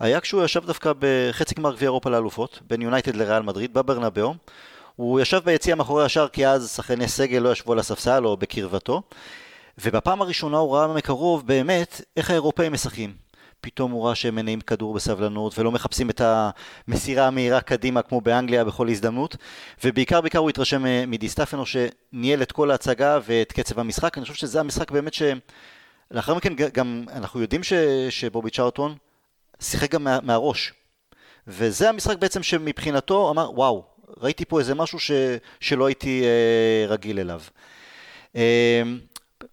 [0.00, 4.34] היה כשהוא ישב דווקא בחצי גמר גביע אירופה לאלופות, בין יונייטד לריאל מדריד, בברנבאו.
[4.96, 9.02] הוא ישב ביציע מאחורי השאר כי אז שחקני סגל לא ישבו על הספסל או בקרבתו.
[9.78, 13.25] ובפעם הראשונה הוא ראה מקרוב באמת איך האירופאים משחקים.
[13.60, 18.64] פתאום הוא ראה שהם מניעים כדור בסבלנות ולא מחפשים את המסירה המהירה קדימה כמו באנגליה
[18.64, 19.36] בכל הזדמנות.
[19.84, 24.18] ובעיקר בעיקר הוא התרשם מדיסטפנו שניהל את כל ההצגה ואת קצב המשחק.
[24.18, 27.72] אני חושב שזה המשחק באמת שלאחר מכן גם אנחנו יודעים ש...
[28.10, 28.94] שבובי צ'ארטון
[29.60, 30.18] שיחק גם מה...
[30.22, 30.72] מהראש.
[31.46, 33.84] וזה המשחק בעצם שמבחינתו אמר וואו
[34.20, 35.10] ראיתי פה איזה משהו ש...
[35.60, 37.40] שלא הייתי אה, רגיל אליו.
[38.36, 38.82] אה,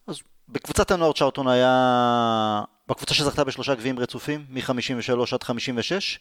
[0.08, 6.19] אז בקבוצת הנוער צ'ארטון היה בקבוצה שזכתה בשלושה גביעים רצופים, מ-53 עד 56.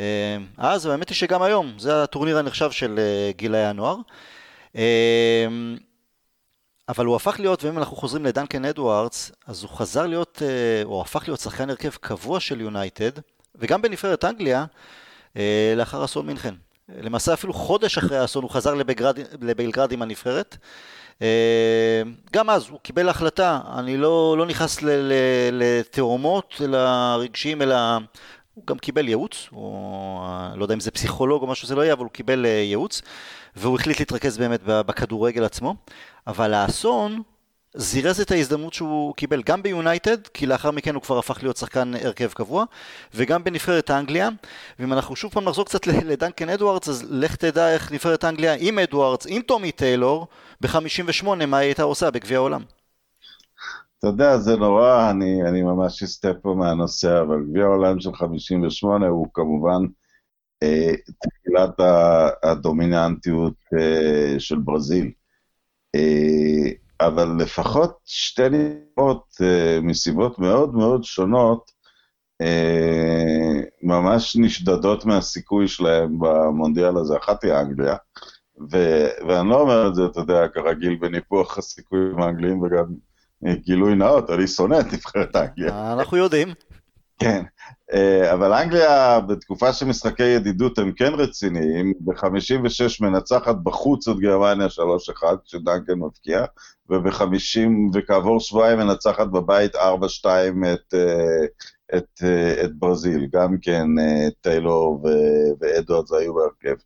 [0.00, 3.96] אה, אז האמת היא שגם היום, זה הטורניר הנחשב של אה, גילאי הנוער.
[4.76, 5.46] אה,
[6.88, 10.42] אבל הוא הפך להיות, ואם אנחנו חוזרים לדנקן אדוארדס, אז הוא חזר להיות,
[10.84, 13.10] הוא הפך להיות שחקן הרכב קבוע של יונייטד,
[13.54, 14.64] וגם בנבחרת אנגליה,
[15.76, 16.54] לאחר אסון מינכן.
[16.88, 20.56] למעשה אפילו חודש אחרי האסון הוא חזר לבלגרד, לבלגרד עם הנבחרת.
[21.22, 22.02] אה,
[22.32, 24.78] גם אז הוא קיבל החלטה, אני לא, לא נכנס
[25.52, 26.78] לתאומות אלא
[27.18, 27.76] רגשיים, אלא
[28.54, 30.26] הוא גם קיבל ייעוץ, או
[30.56, 33.02] לא יודע אם זה פסיכולוג או משהו, זה לא יהיה, אבל הוא קיבל אה, ייעוץ,
[33.56, 35.74] והוא החליט להתרכז באמת בכדורגל עצמו.
[36.26, 37.22] אבל האסון
[37.74, 41.92] זירז את ההזדמנות שהוא קיבל גם ביונייטד, כי לאחר מכן הוא כבר הפך להיות שחקן
[42.02, 42.64] הרכב קבוע,
[43.14, 44.28] וגם בנבחרת אנגליה.
[44.78, 48.78] ואם אנחנו שוב פעם נחזור קצת לדנקן אדוארדס, אז לך תדע איך נבחרת אנגליה עם
[48.78, 50.26] אדוארדס, עם טומי טיילור,
[50.60, 52.62] ב-58, מה היא הייתה עושה בגביע העולם.
[53.98, 59.06] אתה יודע, זה נורא, אני, אני ממש אסטה פה מהנושא, אבל גביע העולם של 58
[59.06, 59.82] הוא כמובן
[60.62, 61.80] אה, תחילת
[62.42, 65.10] הדומיננטיות אה, של ברזיל.
[65.94, 71.70] אה, אבל לפחות שתי נקודות uh, מסיבות מאוד מאוד שונות,
[72.42, 72.46] uh,
[73.82, 77.16] ממש נשדדות מהסיכוי שלהם במונדיאל הזה.
[77.16, 77.96] אחת היא אנגליה,
[78.72, 82.84] ו- ואני לא אומר את זה, אתה יודע, כרגיל בניפוח הסיכויים האנגליים וגם
[83.44, 85.92] גילוי נאות, אני שונא את נבחרת אנגליה.
[85.92, 86.48] אנחנו יודעים.
[87.18, 87.42] כן,
[87.92, 94.66] אה, אבל אנגליה בתקופה של משחקי ידידות הם כן רציניים, ב-56 מנצחת בחוץ את גרמניה
[94.66, 96.44] 3-1 כשדנקן מבקיע,
[96.90, 101.44] וב-50 וכעבור שבועיים מנצחת בבית 4-2 את, אה,
[101.96, 103.86] את, אה, את ברזיל, גם כן
[104.40, 105.02] טיילור
[105.60, 106.76] ואדוארדס היו בהרכב.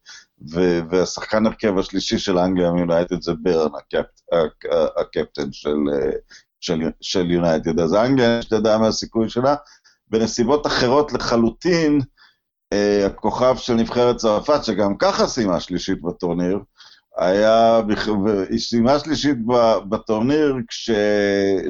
[0.90, 4.20] והשחקן הרכב השלישי של אנגליה מיונייטד זה ברן, הקפט,
[4.96, 5.76] הקפטן של,
[7.00, 7.80] של יונייטד.
[7.80, 9.54] אז אנגליה, שתדע מה הסיכוי שלה,
[10.12, 12.00] בנסיבות אחרות לחלוטין,
[12.72, 16.58] אה, הכוכב של נבחרת צרפת, שגם ככה סיימה שלישית בטורניר,
[17.18, 17.80] היה,
[18.50, 19.38] היא סיימה שלישית
[19.88, 20.90] בטורניר כש...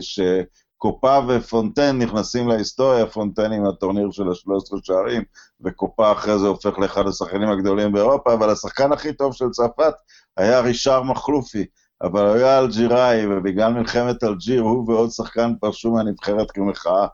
[0.00, 5.22] שקופה ופונטן נכנסים להיסטוריה, פונטן עם הטורניר של ה-13 שערים,
[5.64, 9.94] וקופה אחרי זה הופך לאחד השחקנים הגדולים באירופה, אבל השחקן הכי טוב של צרפת
[10.36, 11.66] היה רישר מחלופי,
[12.02, 17.06] אבל הוא היה אלג'יראי, ובגלל מלחמת אלג'יר הוא ועוד שחקן פרשו מהנבחרת כמחאה.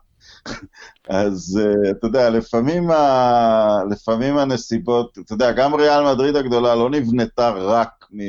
[1.09, 3.83] אז uh, אתה יודע, לפעמים, ה...
[3.89, 8.19] לפעמים הנסיבות, אתה יודע, גם ריאל מדריד הגדולה לא נבנתה רק מ...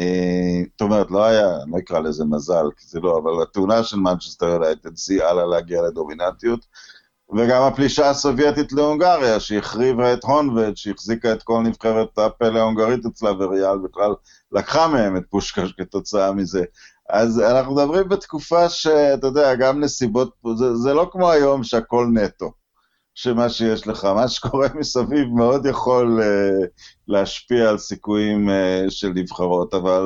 [0.00, 0.02] Uh,
[0.72, 4.46] זאת אומרת, לא היה, לא אקרא לזה מזל, כי זה לא, אבל התאונה של מנצ'סטר
[4.46, 6.66] יונייטד סייעה לה להגיע לדומיננטיות,
[7.32, 13.78] וגם הפלישה הסובייטית להונגריה, שהחריבה את הונבד, שהחזיקה את כל נבחרת הפלא ההונגרית אצלה, וריאל
[13.78, 14.14] בכלל
[14.52, 16.64] לקחה מהם את פושקש כתוצאה מזה.
[17.12, 22.52] אז אנחנו מדברים בתקופה שאתה יודע, גם נסיבות, זה, זה לא כמו היום שהכל נטו,
[23.14, 26.66] שמה שיש לך, מה שקורה מסביב מאוד יכול uh,
[27.08, 30.04] להשפיע על סיכויים uh, של נבחרות, אבל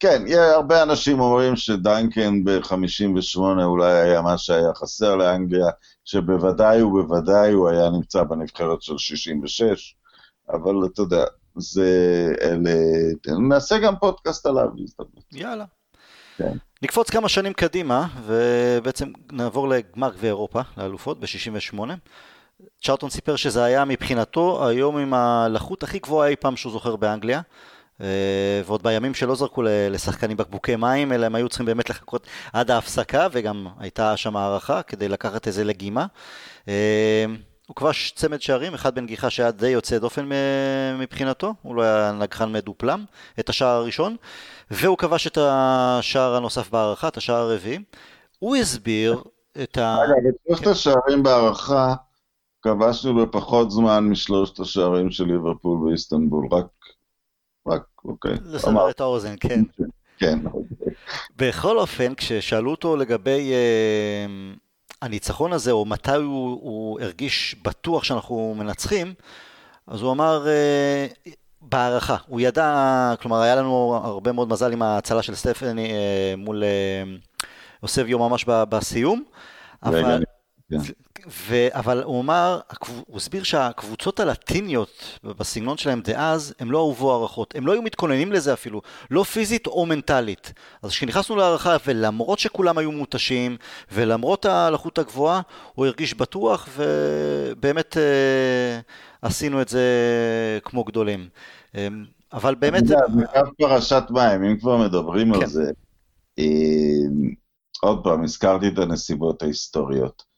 [0.00, 0.22] כן,
[0.54, 5.66] הרבה אנשים אומרים שדיינקן ב-58 אולי היה מה שהיה חסר לאנגליה,
[6.04, 9.94] שבוודאי ובוודאי הוא היה נמצא בנבחרת של 66,
[10.50, 11.24] אבל אתה יודע,
[11.56, 12.74] זה אלה...
[13.48, 14.68] נעשה גם פודקאסט עליו.
[15.32, 15.64] יאללה.
[16.36, 16.52] כן.
[16.82, 21.78] נקפוץ כמה שנים קדימה, ובעצם נעבור לגמר גביע אירופה, לאלופות, ב-68.
[22.80, 27.40] צ'ארטון סיפר שזה היה מבחינתו היום עם הלחות הכי גבוהה אי פעם שהוא זוכר באנגליה.
[28.00, 28.06] אה,
[28.66, 33.28] ועוד בימים שלא זרקו לשחקנים בקבוקי מים, אלא הם היו צריכים באמת לחכות עד ההפסקה,
[33.32, 36.06] וגם הייתה שם הערכה כדי לקחת איזה לגימה.
[37.62, 40.28] אה, הוא כבש צמד שערים, אחד בנגיחה שהיה די יוצא דופן
[40.98, 43.04] מבחינתו, הוא לא היה נגחן מדופלם,
[43.40, 44.16] את השער הראשון,
[44.70, 47.78] והוא כבש את השער הנוסף בהערכה, את השער הרביעי.
[48.38, 49.22] הוא הסביר
[49.62, 49.96] את ה...
[50.04, 51.94] אגב, את שלושת השערים בהערכה
[52.62, 56.66] כבשנו בפחות זמן משלושת השערים של ליברפול באיסטנבול, רק,
[57.66, 58.34] רק, אוקיי.
[58.44, 59.62] לסדר את האוזן, כן.
[60.18, 60.38] כן.
[61.36, 63.52] בכל אופן, כששאלו אותו לגבי...
[63.52, 64.26] אה,
[65.02, 69.14] הניצחון הזה, או מתי הוא, הוא הרגיש בטוח שאנחנו מנצחים,
[69.86, 71.06] אז הוא אמר, אה,
[71.62, 76.64] בהערכה, הוא ידע, כלומר היה לנו הרבה מאוד מזל עם ההצלה של סטפני אה, מול
[77.82, 79.24] אוסביו ממש בסיום,
[79.82, 80.24] אבל...
[80.70, 80.76] כן.
[81.28, 81.66] ו...
[81.70, 82.60] אבל הוא אמר,
[83.06, 88.32] הוא הסביר שהקבוצות הלטיניות בסגנון שלהם דאז, הם לא אהובו הערכות, הם לא היו מתכוננים
[88.32, 90.52] לזה אפילו, לא פיזית או מנטלית.
[90.82, 93.56] אז כשנכנסנו להערכה, ולמרות שכולם היו מותשים,
[93.92, 95.40] ולמרות הלחות הגבוהה,
[95.74, 98.80] הוא הרגיש בטוח, ובאמת אה,
[99.22, 99.88] עשינו את זה
[100.64, 101.28] כמו גדולים.
[101.76, 101.88] אה,
[102.32, 102.86] אבל באמת...
[102.86, 102.94] זה
[103.32, 105.40] קו פרשת מים, אם כבר מדברים כן.
[105.40, 105.70] על זה.
[106.38, 106.44] אה,
[107.82, 110.31] עוד פעם, הזכרתי את הנסיבות ההיסטוריות.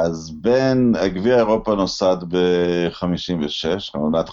[0.00, 4.32] אז בין, גביע אירופה נוסד ב-56, עונת 55-56,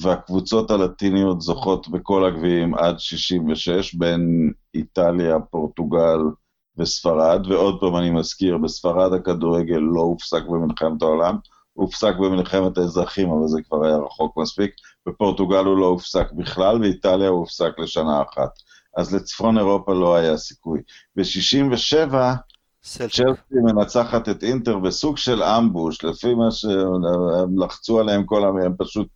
[0.00, 6.18] והקבוצות הלטיניות זוכות בכל הגביעים עד 66, בין איטליה, פורטוגל
[6.78, 11.36] וספרד, ועוד פעם אני מזכיר, בספרד הכדורגל לא הופסק במלחמת העולם,
[11.72, 14.70] הופסק במלחמת האזרחים, אבל זה כבר היה רחוק מספיק,
[15.08, 18.50] בפורטוגל הוא לא הופסק בכלל, באיטליה הוא הופסק לשנה אחת.
[18.96, 20.80] אז לצפון אירופה לא היה סיכוי.
[21.16, 22.14] ב-67'
[22.82, 28.58] צ'לסי מנצחת את אינטר בסוג של אמבוש, לפי מה שהם לחצו עליהם כל המ...
[28.58, 29.08] הם פשוט...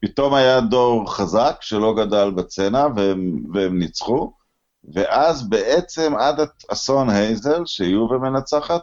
[0.00, 4.32] פתאום היה דור חזק שלא גדל בצנע והם, והם ניצחו,
[4.94, 6.40] ואז בעצם עד
[6.72, 8.82] אסון הייזל, שיובה מנצחת,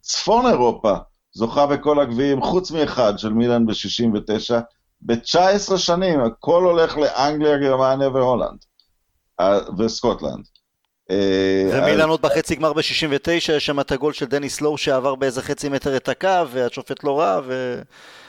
[0.00, 0.94] צפון אירופה
[1.32, 4.54] זוכה בכל הגביעים, חוץ מאחד של מילאן ב-69,
[5.00, 8.64] ב-19 שנים, הכל הולך לאנגליה, גרמניה והולנד,
[9.78, 10.44] וסקוטלנד.
[11.10, 15.68] אה, עוד בחצי גמר ב-69, יש שם את הגול של דניס לואו שעבר באיזה חצי
[15.68, 17.80] מטר את הקו, והשופט לא ראה, ו...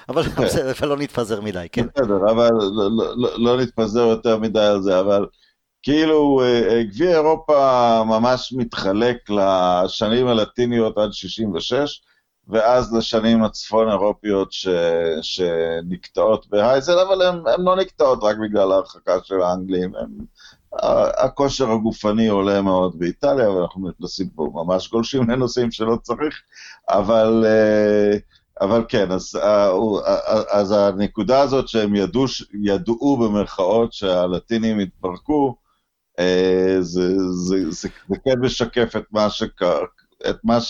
[0.09, 0.43] אבל כן.
[0.43, 1.87] בסדר, לא נתפזר מדי, כן.
[1.95, 5.25] בסדר, אבל לא, לא, לא, לא נתפזר יותר מדי על זה, אבל
[5.83, 12.01] כאילו אה, אה, גביע אירופה ממש מתחלק לשנים הלטיניות עד 66,
[12.47, 14.67] ואז לשנים הצפון אירופיות ש...
[15.21, 20.09] שנקטעות בהייזל, אבל הן לא נקטעות רק בגלל ההרחקה של האנגלים, הם
[21.17, 26.41] הכושר הגופני עולה מאוד באיטליה, ואנחנו נכנסים פה ממש גולשים לנושאים שלא צריך,
[26.89, 28.17] אבל, אה,
[28.61, 29.69] אבל כן, אז, אה,
[30.07, 32.25] אה, אז הנקודה הזאת שהם ידעו,
[32.63, 35.55] ידעו במרכאות שהלטינים התפרקו,
[36.79, 39.61] זה, זה, זה, זה כן משקף את מה, שק,
[40.29, 40.61] את מה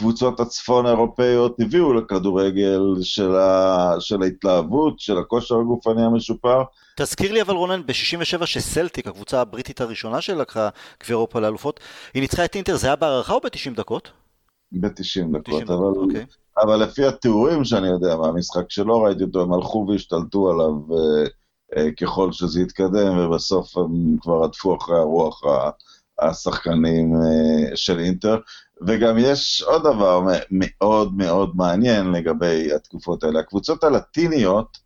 [0.00, 6.62] שהקבוצות הצפון האירופאיות הביאו לכדורגל של, ה, של ההתלהבות, של הכושר הגופני המשופר,
[6.96, 10.68] תזכיר לי אבל רונן, ב-67 שסלטיק, הקבוצה הבריטית הראשונה שלקחה
[11.02, 11.80] גביע אירופה לאלופות,
[12.14, 14.10] היא ניצחה את אינטר, זה היה בהערכה או ב-90 דקות?
[14.72, 16.26] ב-90 דקות, אבל, אוקיי.
[16.58, 21.24] אבל לפי התיאורים שאני יודע מהמשחק שלא ראיתי אותו, הם הלכו והשתלטו עליו אה,
[21.76, 25.42] אה, ככל שזה התקדם, ובסוף הם כבר עטפו אחרי הרוח
[26.20, 28.38] השחקנים אה, של אינטר.
[28.86, 30.20] וגם יש עוד דבר
[30.50, 33.40] מאוד מאוד מעניין לגבי התקופות האלה.
[33.40, 34.78] הקבוצות הלטיניות,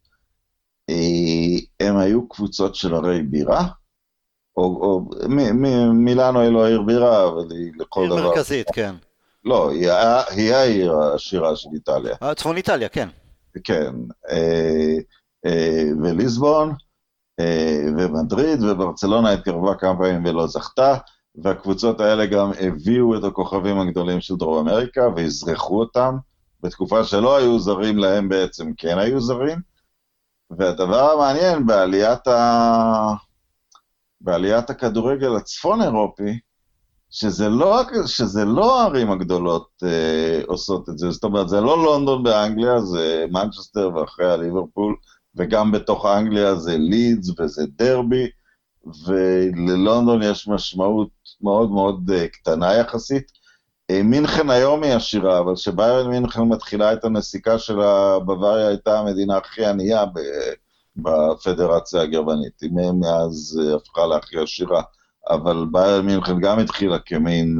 [0.90, 3.66] אה, הם היו קבוצות של ערי בירה,
[4.56, 8.18] או, או מ, מ, מילאנו היא לא עיר בירה, אבל היא לכל עיר דבר...
[8.18, 8.94] עיר מרכזית, כן.
[9.44, 9.90] לא, היא,
[10.30, 12.16] היא העיר העשירה של איטליה.
[12.22, 13.08] אה, צפון איטליה, כן.
[13.64, 13.94] כן,
[14.30, 14.96] אה,
[15.46, 16.74] אה, וליסבון,
[17.40, 20.96] אה, ומדריד, וברצלונה התקרבה כמה פעמים ולא זכתה,
[21.34, 26.16] והקבוצות האלה גם הביאו את הכוכבים הגדולים של דרום אמריקה ואזרחו אותם,
[26.62, 29.58] בתקופה שלא היו זרים להם בעצם כן היו זרים.
[30.50, 33.14] והדבר המעניין בעליית, ה...
[34.20, 36.38] בעליית הכדורגל הצפון אירופי,
[37.10, 42.22] שזה לא, שזה לא הערים הגדולות אה, עושות את זה, זאת אומרת, זה לא לונדון
[42.22, 44.96] באנגליה, זה מנצ'סטר ואחריה ליברפול,
[45.36, 48.26] וגם בתוך אנגליה זה לידס וזה דרבי,
[49.06, 51.08] וללונדון יש משמעות
[51.44, 53.32] מאוד מאוד אה, קטנה יחסית.
[53.90, 59.36] אה, מינכן היום היא עשירה, אבל כשביירן מינכן מתחילה את הנסיקה שלה, בוואריה הייתה המדינה
[59.36, 60.04] הכי ענייה
[60.96, 62.60] בפדרציה הגרמנית.
[62.60, 62.70] היא
[63.00, 64.82] מאז אה, הפכה להכי עשירה.
[65.30, 67.58] אבל ביירן מינכן גם התחילה כמין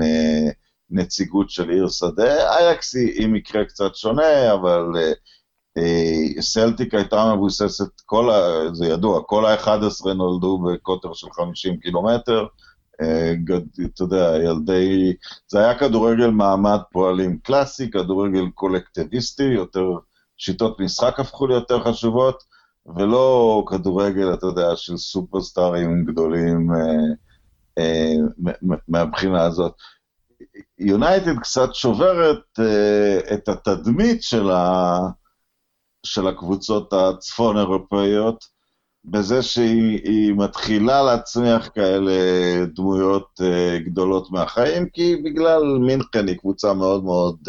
[0.91, 2.57] נציגות של עיר שדה.
[2.59, 4.85] אייקס היא, מקרה קצת שונה, אבל
[6.41, 12.47] סלטיק הייתה מבוססת, כל ה, זה ידוע, כל ה-11 נולדו בקוטר של 50 קילומטר.
[13.01, 15.12] אתה יודע, ילדי...
[15.49, 19.84] זה היה כדורגל מעמד פועלים קלאסי, כדורגל קולקטיביסטי, יותר
[20.36, 22.42] שיטות משחק הפכו ליותר חשובות,
[22.97, 27.14] ולא כדורגל, אתה יודע, של סופרסטארים גדולים אה,
[27.78, 28.14] אה,
[28.88, 29.72] מהבחינה הזאת.
[30.78, 34.99] יונייטד קצת שוברת אה, את התדמית של, ה,
[36.07, 38.53] של הקבוצות הצפון אירופאיות,
[39.05, 42.12] בזה שהיא מתחילה להצמיח כאלה
[42.74, 47.48] דמויות uh, גדולות מהחיים, כי בגלל מינכן היא קבוצה מאוד מאוד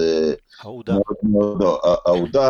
[0.65, 0.93] אהודה.
[0.93, 2.49] מאוד מאוד אהודה,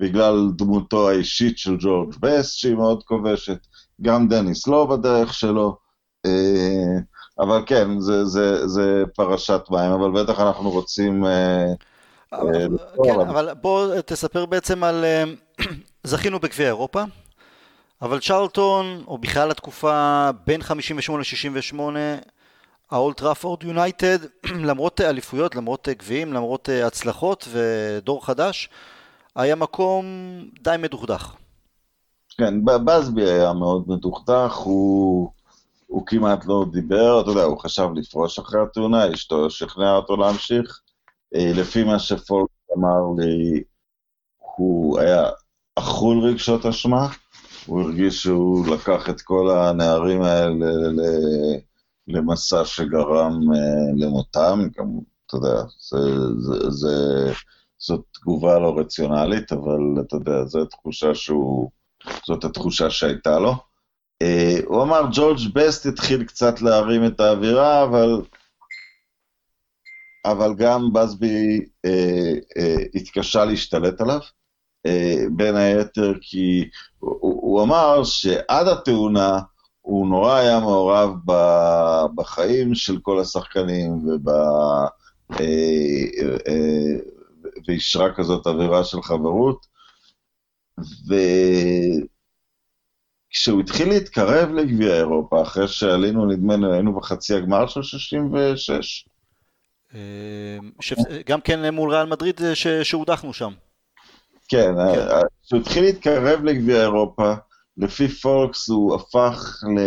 [0.00, 3.58] בגלל דמותו האישית של ג'ורג' בסט שהיא מאוד כובשת,
[4.02, 5.76] גם דניס לא בדרך שלו,
[6.26, 6.30] uh,
[7.38, 11.24] אבל כן, זה, זה, זה פרשת מים, אבל בטח אנחנו רוצים...
[11.24, 11.28] Uh,
[12.32, 12.68] אבל,
[13.04, 15.04] כן, אבל בוא תספר בעצם על...
[16.04, 17.04] זכינו בגביע אירופה,
[18.02, 21.78] אבל צ'רלטון, או בכלל התקופה בין 58 ל-68,
[22.90, 24.18] האולט טראפורד יונייטד,
[24.68, 28.68] למרות אליפויות, למרות גביעים, למרות הצלחות ודור חדש,
[29.36, 30.04] היה מקום
[30.60, 31.34] די מדוכדך.
[32.38, 35.30] כן, בסבי היה מאוד מדוכדך, הוא,
[35.86, 40.80] הוא כמעט לא דיבר, אתה יודע, הוא חשב לפרוש אחרי התאונה, אשתו שכנעה אותו להמשיך.
[41.34, 43.62] אה, לפי מה שפולק אמר לי,
[44.38, 45.30] הוא היה
[45.78, 47.08] אכול רגשות אשמה,
[47.68, 50.66] הוא הרגיש שהוא לקח את כל הנערים האלה
[52.08, 54.86] למסע שגרם אה, למותם, גם,
[55.26, 55.98] אתה יודע, זה,
[56.38, 56.96] זה, זה,
[57.78, 61.70] זאת תגובה לא רציונלית, אבל אתה יודע, זו תחושה שהוא,
[62.26, 63.54] זאת התחושה שהייתה לו.
[64.22, 68.22] אה, הוא אמר, ג'ורג' בסט התחיל קצת להרים את האווירה, אבל
[70.24, 74.20] אבל גם בסבי אה, אה, התקשה להשתלט עליו,
[75.30, 76.68] בין היתר כי
[76.98, 79.38] הוא, הוא אמר שעד התאונה
[79.80, 81.32] הוא נורא היה מעורב ב,
[82.14, 84.28] בחיים של כל השחקנים וב...
[84.28, 84.86] אה,
[86.48, 86.96] אה,
[87.68, 89.66] ואישרה כזאת אווירה של חברות,
[93.28, 99.08] וכשהוא התחיל להתקרב לגביע אירופה, אחרי שעלינו, נדמה לי, היינו בחצי הגמר של 66,
[101.26, 102.40] גם כן מול ריאל מדריד
[102.82, 103.52] שהודחנו שם.
[104.48, 105.06] כן, כן.
[105.42, 107.34] כשהוא התחיל להתקרב לגביע אירופה,
[107.76, 109.80] לפי פולקס הוא הפך ל...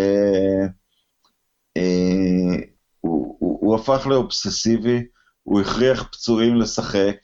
[1.78, 2.56] אה,
[3.02, 5.04] הוא, הוא, הוא הפך לאובססיבי,
[5.44, 7.16] הוא הכריח פצועים לשחק.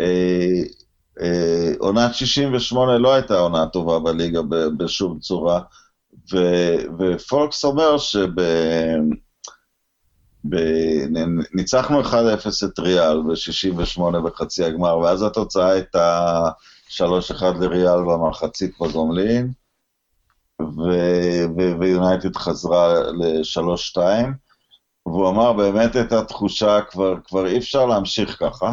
[0.00, 0.62] אה,
[1.20, 4.40] אה, עונת 68 לא הייתה עונה טובה בליגה
[4.78, 5.60] בשום צורה,
[6.32, 6.38] ו,
[6.98, 8.40] ופולקס אומר שב...
[11.54, 12.14] ניצחנו 1-0
[12.64, 16.40] את ריאל ב-68 בחצי הגמר, ואז התוצאה הייתה
[16.90, 17.00] 3-1
[17.60, 19.52] לריאל במחצית בגומלין,
[21.80, 23.98] ויונייטד חזרה ל-3-2,
[25.06, 28.72] והוא אמר, באמת הייתה תחושה, כבר, כבר אי אפשר להמשיך ככה.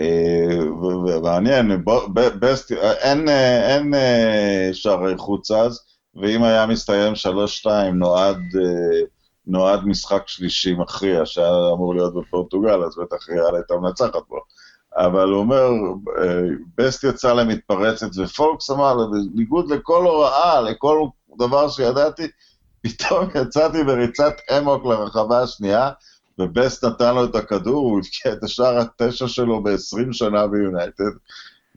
[0.00, 1.84] אה, ומעניין,
[2.80, 3.28] אין,
[3.68, 5.80] אין אה, שערי חוץ אז,
[6.14, 7.12] ואם היה מסתיים
[7.64, 8.36] 3-2, נועד...
[8.36, 9.17] אה,
[9.48, 14.38] נועד משחק שלישי מכריע שהיה אמור להיות בפורטוגל, אז בטח ריאל הייתה מנצחת בו.
[14.96, 15.68] אבל הוא אומר,
[16.78, 20.98] בסט יצא למתפרצת, ופולקס אמר, בניגוד לכל הוראה, לכל
[21.38, 22.26] דבר שידעתי,
[22.82, 25.90] פתאום יצאתי בריצת אמוק לרחבה השנייה,
[26.38, 31.12] ובסט נתן לו את הכדור, הוא הבקיע את השער התשע שלו ב-20 שנה ביונייטד,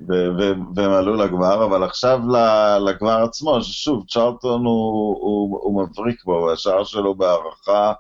[0.07, 2.19] והם עלו לגמר, אבל עכשיו
[2.87, 7.93] לגמר עצמו, ששוב, צ'רלטון הוא, הוא, הוא מבריק בו, והשער שלו בהערכה,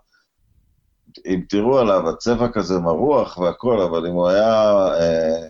[1.25, 5.47] אם תראו עליו, הצבע כזה מרוח והכל, אבל אם הוא היה, אה,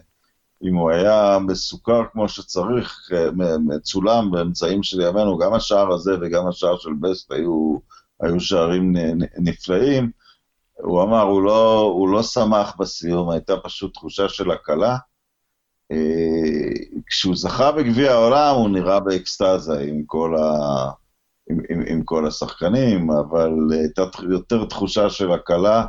[0.64, 3.30] אם הוא היה מסוכר כמו שצריך, אה,
[3.68, 7.78] מצולם באמצעים של ימינו, גם השער הזה וגם השער של בסט היו,
[8.22, 8.93] היו שערים
[9.38, 10.12] נפלאים.
[10.84, 14.97] הוא אמר, הוא לא, הוא לא שמח בסיום, הייתה פשוט תחושה של הקלה.
[15.92, 20.52] אה, כשהוא זכה בגביע העולם הוא נראה באקסטזה עם כל, ה...
[21.50, 25.86] עם, עם, עם כל השחקנים, אבל הייתה יותר תחושה של הקלה,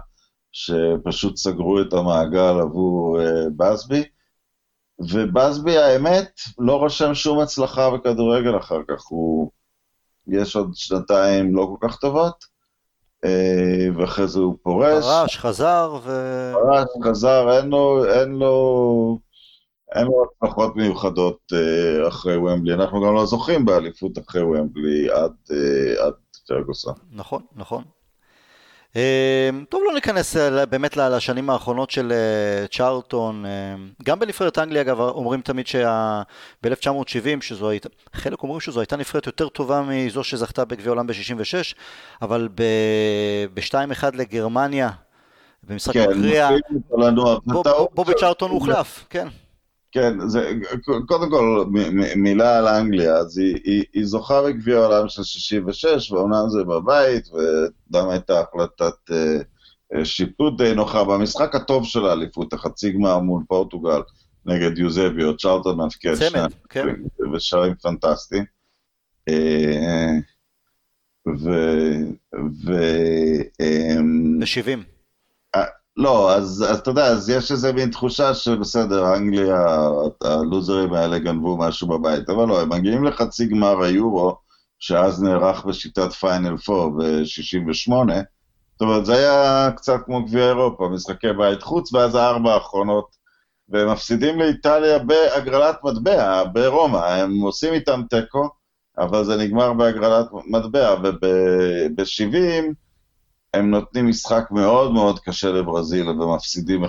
[0.53, 3.25] שפשוט סגרו את המעגל עבור uh,
[3.57, 4.05] בסבי.
[4.99, 9.03] ובסבי, האמת, לא רושם שום הצלחה בכדורגל אחר כך.
[9.09, 9.51] הוא...
[10.29, 12.45] יש עוד שנתיים לא כל כך טובות,
[13.27, 13.29] uh,
[13.97, 15.05] ואחרי זה הוא פורש.
[15.05, 16.11] פרש, חזר ו...
[16.53, 18.05] פרש, חזר, אין לו...
[18.05, 19.19] אין לו...
[19.95, 25.33] אין לו הצלחות מיוחדות uh, אחרי ומבלי, אנחנו גם לא זוכים באליפות אחרי ומבלי עד,
[25.49, 26.13] uh, עד
[26.49, 26.95] פרגוסון.
[27.13, 27.85] נכון, נכון.
[28.93, 28.97] Uh,
[29.69, 30.37] טוב, לא ניכנס
[30.71, 32.13] באמת לשנים האחרונות של
[32.71, 33.45] צ'ארלטון.
[34.03, 39.49] גם בנבחרת אנגליה, אגב, אומרים תמיד שב-1970, שזו הייתה, חלק אומרים שזו הייתה נבחרת יותר
[39.49, 41.75] טובה מזו שזכתה בגביע העולם ב-66,
[42.23, 42.49] אבל
[43.55, 44.91] ב-2-1 לגרמניה,
[45.69, 46.51] במשחק כן, מכריע,
[47.95, 49.29] בובי צ'ארלטון הוחלף, כן.
[49.93, 50.53] כן, זה,
[51.07, 56.13] קודם כל, מ- מילה על אנגליה, אז היא, היא, היא זוכה בגביע העולם של 66,
[56.13, 61.05] ואומנם זה בבית, וגם הייתה החלטת uh, שיפוט די נוחה.
[61.05, 64.01] במשחק הטוב של האליפות, החצי גמר מול פורטוגל,
[64.47, 66.87] נגד יוזביו, צ'רלטון מבקיע שני, כן.
[67.35, 68.45] ושערים פנטסטיים.
[71.29, 71.51] ו...
[72.65, 72.73] ו...
[73.61, 74.92] ב-70.
[75.97, 79.67] לא, אז, אתה יודע, אז יש איזה מין תחושה שבסדר, אנגליה,
[80.25, 84.37] הלוזרים האלה גנבו משהו בבית, אבל לא, הם מגיעים לחצי גמר היורו,
[84.79, 87.93] שאז נערך בשיטת פיינל 4 ב-68,
[88.73, 93.17] זאת אומרת, זה היה קצת כמו גביע אירופה, משחקי בית חוץ, ואז הארבע האחרונות,
[93.69, 98.49] והם מפסידים לאיטליה בהגרלת מטבע, ברומא, הם עושים איתם תיקו,
[98.99, 102.73] אבל זה נגמר בהגרלת מטבע, וב-70,
[103.55, 106.89] הם נותנים משחק מאוד מאוד קשה לברזיל ומפסידים 1-0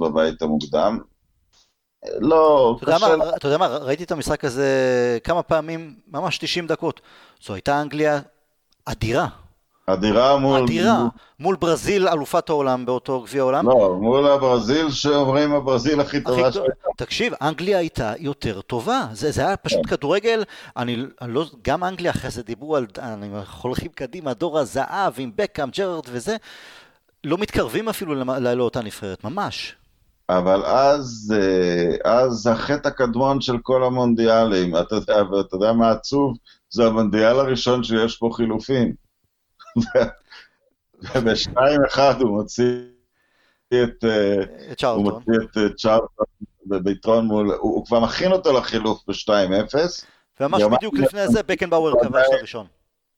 [0.00, 0.98] בבית המוקדם.
[2.18, 3.16] לא, אתה קשה...
[3.16, 4.68] מה, אתה יודע מה, ראיתי את המשחק הזה
[5.24, 7.00] כמה פעמים, ממש 90 דקות.
[7.42, 8.20] זו הייתה אנגליה
[8.84, 9.28] אדירה.
[9.86, 10.62] אדירה מול...
[10.62, 11.06] אדירה,
[11.40, 13.68] מול ברזיל, אלופת העולם באותו גביע העולם.
[13.68, 16.72] לא, מול הברזיל שאומרים הברזיל הכי טובה שהייתה.
[16.96, 19.96] תקשיב, אנגליה הייתה יותר טובה, זה, זה היה פשוט כן.
[19.96, 20.44] כדורגל,
[20.76, 23.28] אני, אני לא, גם אנגליה אחרי זה דיברו על, אני
[23.62, 26.36] הולכים קדימה, דור הזהב עם בקאם, ג'רארד וזה,
[27.24, 29.76] לא מתקרבים אפילו לאותה נבחרת, ממש.
[30.28, 36.36] אבל אז, אה, אז החטא הקדמון של כל המונדיאלים, אתה יודע, ואתה יודע מה עצוב?
[36.70, 39.03] זה המונדיאל הראשון שיש פה חילופים.
[41.14, 42.80] ובשתיים אחד הוא מוציא
[43.68, 44.04] את...
[44.04, 45.04] אה, את צ'ארלטון.
[45.04, 46.26] הוא מוציא את אה, צ'ארלטון
[46.66, 47.46] ביתרון מול...
[47.46, 49.74] הוא, הוא כבר מכין אותו לחילוף ב-2-0.
[50.40, 52.66] וממש בדיוק לפני זה בקנבאואר כבש את הראשון.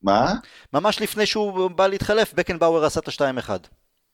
[0.02, 0.34] מה?
[0.72, 3.50] ממש לפני שהוא בא להתחלף, בקנבאואר עשה את ה-2-1.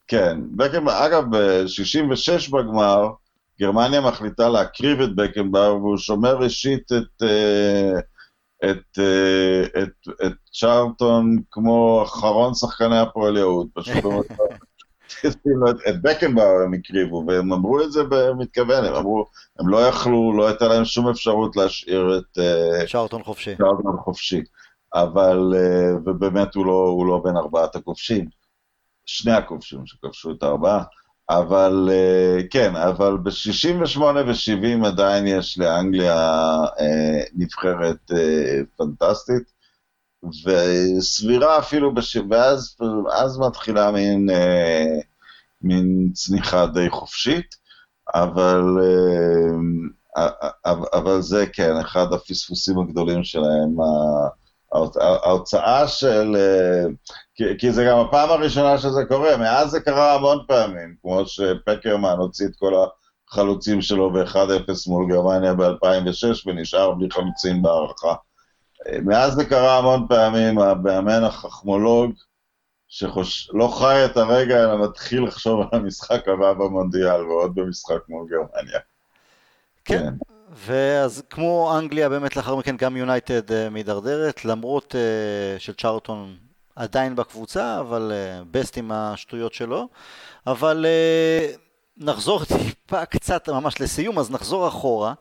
[0.09, 3.09] כן, בקנבאואר, אגב, ב-66 בגמר,
[3.61, 7.23] גרמניה מחליטה להקריב את בקנבאואר, והוא שומר ראשית את...
[7.23, 8.01] Uh,
[8.65, 14.05] את, אה, את, את צ'ארלטון כמו אחרון שחקני הפועל יהוד, פשוט
[15.89, 19.27] את בקנבאואר הם הקריבו, והם אמרו את זה במתכוון, הם אמרו,
[19.59, 22.39] הם לא יכלו, לא הייתה להם שום אפשרות להשאיר את...
[22.39, 23.57] אה, צ'ארלטון חופשי.
[23.57, 24.43] צ'ארלטון חופשי.
[24.95, 28.29] אבל, אה, ובאמת הוא לא, הוא לא בין ארבעת הכובשים.
[29.07, 30.83] שני הכובשים שכבשו את הארבעה.
[31.39, 36.15] אבל אה, כן, אבל ב-68 ו-70 עדיין יש לאנגליה
[36.81, 39.53] אה, נבחרת אה, פנטסטית,
[40.45, 42.17] וסבירה אפילו, בש...
[42.31, 44.29] ואז מתחילה מין,
[45.63, 47.55] מין צניחה די חופשית,
[48.15, 48.63] אבל,
[50.93, 53.77] אבל זה כן, אחד הפספוסים הגדולים שלהם,
[55.01, 56.37] ההוצאה של...
[56.37, 56.85] אה,
[57.35, 62.17] כי, כי זה גם הפעם הראשונה שזה קורה, מאז זה קרה המון פעמים, כמו שפקרמן
[62.19, 62.73] הוציא את כל
[63.31, 68.15] החלוצים שלו ב-1-0 מול גרמניה ב-2006 ונשאר בלי חלוצים בהערכה.
[68.87, 72.13] אה, מאז זה קרה המון פעמים, המאמן החכמולוג,
[72.89, 78.79] שלא חי את הרגע, אלא מתחיל לחשוב על המשחק הבא במונדיאל, ועוד במשחק מול גרמניה.
[79.85, 80.32] כן, כן.
[80.53, 86.37] ואז כמו אנגליה באמת לאחר מכן גם יונייטד uh, מידרדרת, למרות uh, של צ'ארטון
[86.77, 88.13] עדיין בקבוצה, אבל
[88.51, 89.89] בסט uh, עם השטויות שלו.
[90.47, 91.59] אבל uh,
[91.97, 95.15] נחזור טיפה קצת ממש לסיום, אז נחזור אחורה.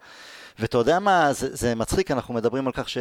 [0.60, 2.98] ואתה יודע מה, זה, זה מצחיק, אנחנו מדברים על כך ש...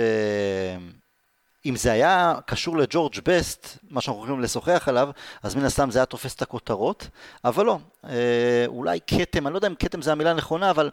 [1.66, 5.10] אם זה היה קשור לג'ורג' בסט, מה שאנחנו יכולים לשוחח עליו,
[5.42, 7.08] אז מן הסתם זה היה תופס את הכותרות,
[7.44, 7.78] אבל לא.
[8.04, 10.90] אה, אולי כתם, אני לא יודע אם כתם זה המילה הנכונה, אבל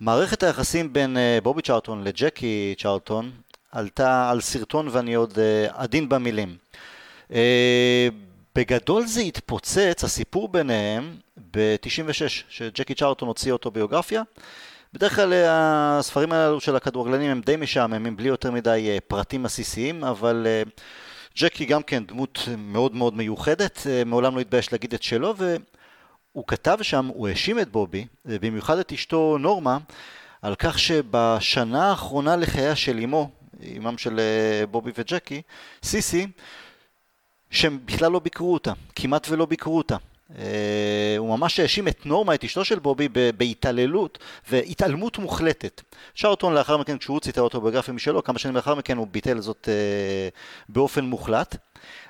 [0.00, 3.30] מערכת היחסים בין אה, בובי צ'ארטון לג'קי צ'ארטון
[3.72, 6.56] עלתה על סרטון ואני עוד אה, עדין במילים.
[8.54, 11.16] בגדול זה התפוצץ, הסיפור ביניהם,
[11.50, 14.22] ב-96, שג'קי צ'ארטון הוציא אותו ביוגרפיה.
[14.92, 19.44] בדרך כלל אה, הספרים האלו של הכדורגלנים הם די משעממים, בלי יותר מדי אה, פרטים
[19.44, 20.62] עסיסיים, אבל אה,
[21.38, 26.78] ג'קי גם כן דמות מאוד מאוד מיוחדת, מעולם לא התבייש להגיד את שלו, והוא כתב
[26.82, 29.78] שם, הוא האשים את בובי, במיוחד את אשתו נורמה,
[30.42, 33.30] על כך שבשנה האחרונה לחייה של אמו,
[33.76, 34.20] אמם של
[34.70, 35.42] בובי וג'קי,
[35.82, 36.26] סיסי,
[37.50, 39.96] שהם בכלל לא ביקרו אותה, כמעט ולא ביקרו אותה.
[40.38, 44.18] אה, הוא ממש האשים את נורמה, את אשתו של בובי, בהתעללות
[44.50, 45.82] והתעלמות מוחלטת.
[46.14, 50.28] שרטון לאחר מכן, כשהוא ציטר אוטוביוגרפיה משלו, כמה שנים לאחר מכן הוא ביטל זאת אה,
[50.68, 51.56] באופן מוחלט.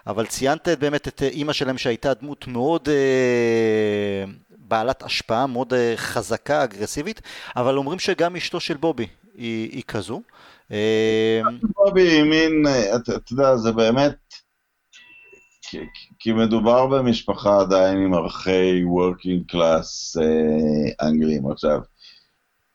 [0.06, 4.24] אבל ציינת באמת את אימא שלהם שהייתה דמות מאוד אה,
[4.68, 7.20] בעלת השפעה, מאוד אה, חזקה, אגרסיבית,
[7.56, 10.22] אבל אומרים שגם אשתו של בובי היא, היא כזו.
[10.72, 11.40] אה,
[11.76, 14.14] בובי היא מין, אה, אתה יודע, זה באמת...
[15.70, 15.78] כי,
[16.18, 21.50] כי מדובר במשפחה עדיין עם ערכי working class אה, אנגלים.
[21.50, 21.80] עכשיו,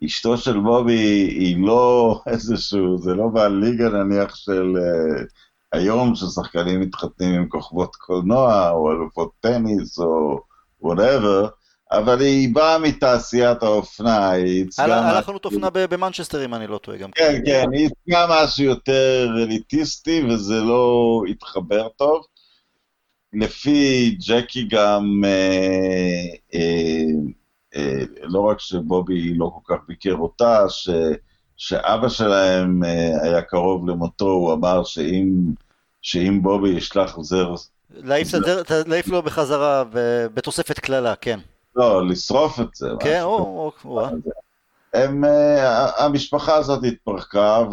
[0.05, 5.23] אשתו של בובי היא לא איזשהו, זה לא בליגה נניח של אה,
[5.71, 10.39] היום ששחקנים מתחתנים עם כוכבות קולנוע או אלופות טניס או
[10.81, 11.47] whatever,
[11.91, 14.85] אבל היא באה מתעשיית האופנה, היא ייצגה...
[14.85, 17.11] היה לה חנות אופנה במנצ'סטר, אם אני לא טועה גם.
[17.11, 22.25] כן, כן, היא ייצגה משהו יותר אליטיסטי, וזה לא התחבר טוב.
[23.33, 27.03] לפי ג'קי גם, אה, אה,
[27.75, 30.89] אה, לא רק שבובי לא כל כך ביקר אותה, ש,
[31.57, 35.31] שאבא שלהם אה, היה קרוב למותו, הוא אמר שאם,
[36.01, 37.53] שאם בובי ישלח זר...
[38.85, 39.83] להעיף לו בחזרה
[40.33, 41.39] בתוספת קללה, כן.
[41.75, 42.89] לא, לשרוף את זה.
[42.99, 44.07] כן, או, או, או.
[44.93, 47.63] הם, אה, המשפחה הזאת התפרקה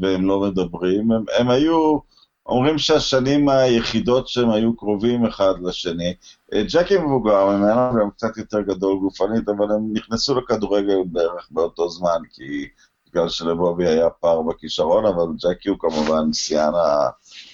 [0.00, 1.98] והם לא מדברים, הם, הם היו...
[2.46, 6.14] אומרים שהשנים היחידות שהם היו קרובים אחד לשני.
[6.52, 11.88] אה, ג'קי מבוגר ממנו, גם קצת יותר גדול גופנית, אבל הם נכנסו לכדורגל בערך באותו
[11.88, 12.68] זמן, כי
[13.08, 16.32] בגלל שלבובי היה פער בכישרון, אבל ג'קי הוא כמובן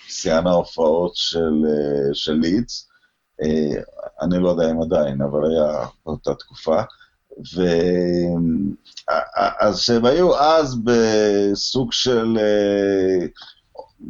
[0.09, 2.89] שיאן ההופעות של, אה, של לידס.
[3.43, 3.83] אה,
[4.23, 6.83] אני לא יודע אם עדיין, אבל היה באותה תקופה.
[7.55, 7.63] ו...
[9.61, 12.39] אז שהם היו אז בסוג של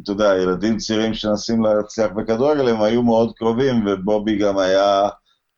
[0.03, 5.09] אתה יודע, ילדים צעירים שנסים להצליח בכדורגל, הם היו מאוד קרובים, ובובי גם היה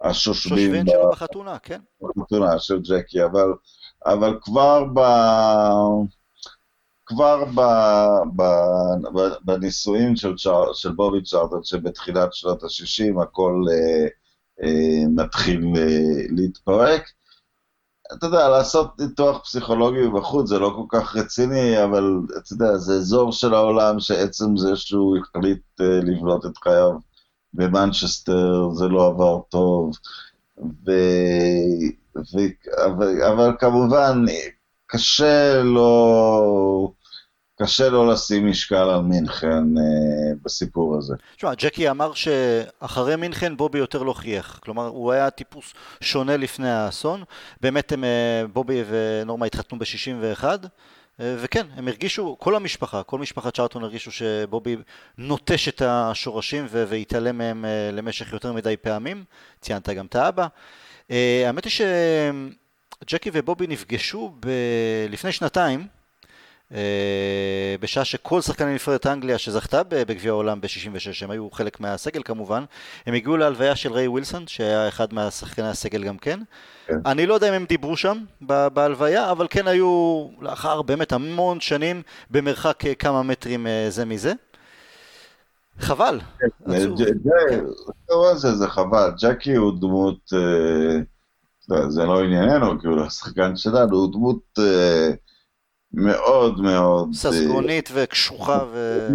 [0.02, 0.58] השושבין.
[0.58, 1.80] שושבין שלו בחתונה, כן.
[2.18, 3.54] בחתונה של ג'קי, אבל,
[4.06, 5.00] אבל כבר ב...
[7.06, 7.62] כבר ב,
[8.36, 8.42] ב,
[9.46, 9.52] ב,
[10.16, 10.36] של,
[10.74, 14.08] של בובי צ'ארטון, שבתחילת שנות ה-60 הכל אה,
[14.64, 17.04] אה, מתחיל אה, להתפרק,
[18.14, 22.94] אתה יודע, לעשות ניתוח פסיכולוגי בחוץ זה לא כל כך רציני, אבל אתה יודע, זה
[22.94, 26.92] אזור של העולם שעצם זה שהוא החליט uh, לבנות את חייו
[27.54, 29.92] במנצ'סטר, זה לא עבר טוב,
[30.58, 30.92] ו...
[32.18, 32.38] ו...
[32.86, 34.26] אבל, אבל כמובן,
[34.88, 36.94] קשה לו...
[37.62, 41.16] קשה לא לשים משקל על מינכן אה, בסיפור הזה.
[41.36, 44.60] תשמע, ג'קי אמר שאחרי מינכן בובי יותר לא חייך.
[44.64, 47.24] כלומר, הוא היה טיפוס שונה לפני האסון.
[47.62, 50.44] באמת הם, אה, בובי ונורמה התחתנו ב-61.
[51.20, 54.76] אה, וכן, הם הרגישו, כל המשפחה, כל משפחת צ'ארטון הרגישו שבובי
[55.18, 59.24] נוטש את השורשים והתעלם מהם אה, למשך יותר מדי פעמים.
[59.62, 60.48] ציינת גם את האבא.
[61.12, 61.72] אה, האמת היא
[63.04, 64.50] שג'קי ובובי נפגשו ב...
[65.10, 65.88] לפני שנתיים.
[66.74, 72.64] אה, בשעה שכל שחקני נבחרת אנגליה שזכתה בגביע העולם ב-66, הם היו חלק מהסגל כמובן,
[73.06, 76.40] הם הגיעו להלוויה של ריי ווילסון, שהיה אחד מהשחקני הסגל גם כן.
[76.88, 77.00] כן.
[77.06, 78.18] אני לא יודע אם הם דיברו שם
[78.74, 82.02] בהלוויה, אבל כן היו לאחר באמת המון שנים
[82.32, 84.34] במרחק אה, כמה מטרים אה, זה מזה.
[85.80, 86.20] חבל.
[86.40, 86.48] כן,
[88.54, 90.34] זה חבל, ג'קי הוא דמות,
[91.88, 94.60] זה לא ענייננו, כאילו השחקן שלנו הוא דמות
[95.94, 97.14] מאוד מאוד...
[97.14, 99.08] ססגונית uh, וקשוחה ו...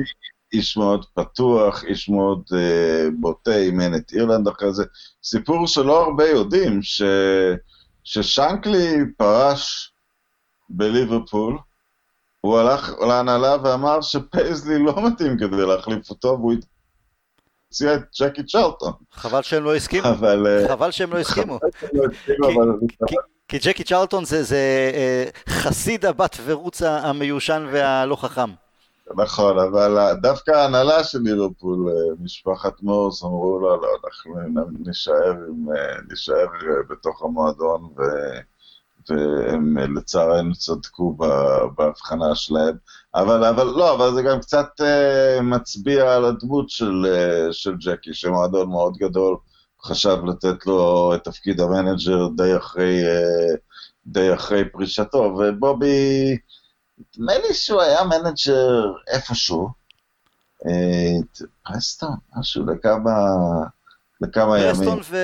[0.53, 4.85] איש מאוד פתוח, איש מאוד uh, בוטה, אימן את אירלנד אחרי זה.
[5.25, 7.03] סיפור שלא הרבה יודעים, ש...
[8.05, 9.93] ששנקלי פרש
[10.71, 11.59] בליברפול,
[12.41, 16.55] הוא הלך להנהלה ואמר שפייזלי לא מתאים כדי להחליף אותו, והוא
[17.69, 18.93] הציע את ג'קי צ'רלטון.
[19.13, 20.09] חבל שהם לא הסכימו.
[20.09, 20.47] אבל...
[20.47, 21.59] אה, חבל שהם לא הסכימו.
[21.59, 22.69] חבל שהם לא הסכימו, אבל...
[23.49, 28.51] כי ג'קי צ'רלטון זה, זה אה, חסיד הבת ורוץ המיושן והלא חכם.
[29.17, 34.35] נכון, אבל דווקא ההנהלה של ליברפול, אה, משפחת מורס, אמרו לו, לא, אנחנו
[34.87, 36.47] נישאר, עם, אה, נישאר
[36.91, 38.03] בתוך המועדון, ו,
[39.11, 41.17] והם לצערנו צדקו
[41.77, 42.77] בהבחנה שלהם.
[43.15, 44.69] אבל, אבל לא, אבל זה גם קצת
[45.43, 47.07] מצביע על הדמות של,
[47.53, 49.37] של ג'קי, שמועדון מאוד גדול.
[49.83, 53.55] חשב לתת לו את תפקיד המנג'ר די אחרי, אה,
[54.07, 56.39] די אחרי פרישתו, ובובי,
[56.99, 59.69] נדמה לי שהוא היה מנג'ר איפשהו,
[60.61, 63.13] את פרסטון, משהו לכמה,
[64.21, 64.75] לכמה ימים.
[64.75, 65.17] פרסטון ו...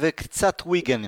[0.00, 1.02] וקצת וויגן.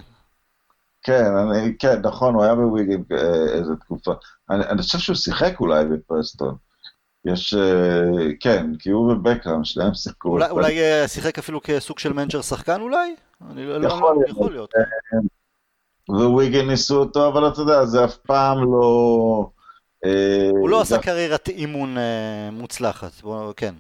[1.03, 4.13] כן, אני, כן, נכון, הוא היה בוויגן אה, איזה תקופה.
[4.51, 6.57] אני, אני חושב שהוא שיחק אולי בפרסטון.
[7.33, 10.29] יש, אה, כן, כי הוא ובקהאם, שניהם שיחקו.
[10.29, 13.15] אולי, אולי אה, שיחק אפילו כסוג של מנג'ר שחקן אולי?
[13.51, 14.71] אני לא, יכול, לא, יכול להיות.
[16.09, 19.51] וויגן ניסו אותו, אבל אתה יודע, זה אף פעם לא...
[20.05, 21.97] אה, הוא לא עשה קריירת אימון
[22.53, 23.13] מוצלחת,
[23.57, 23.75] כן.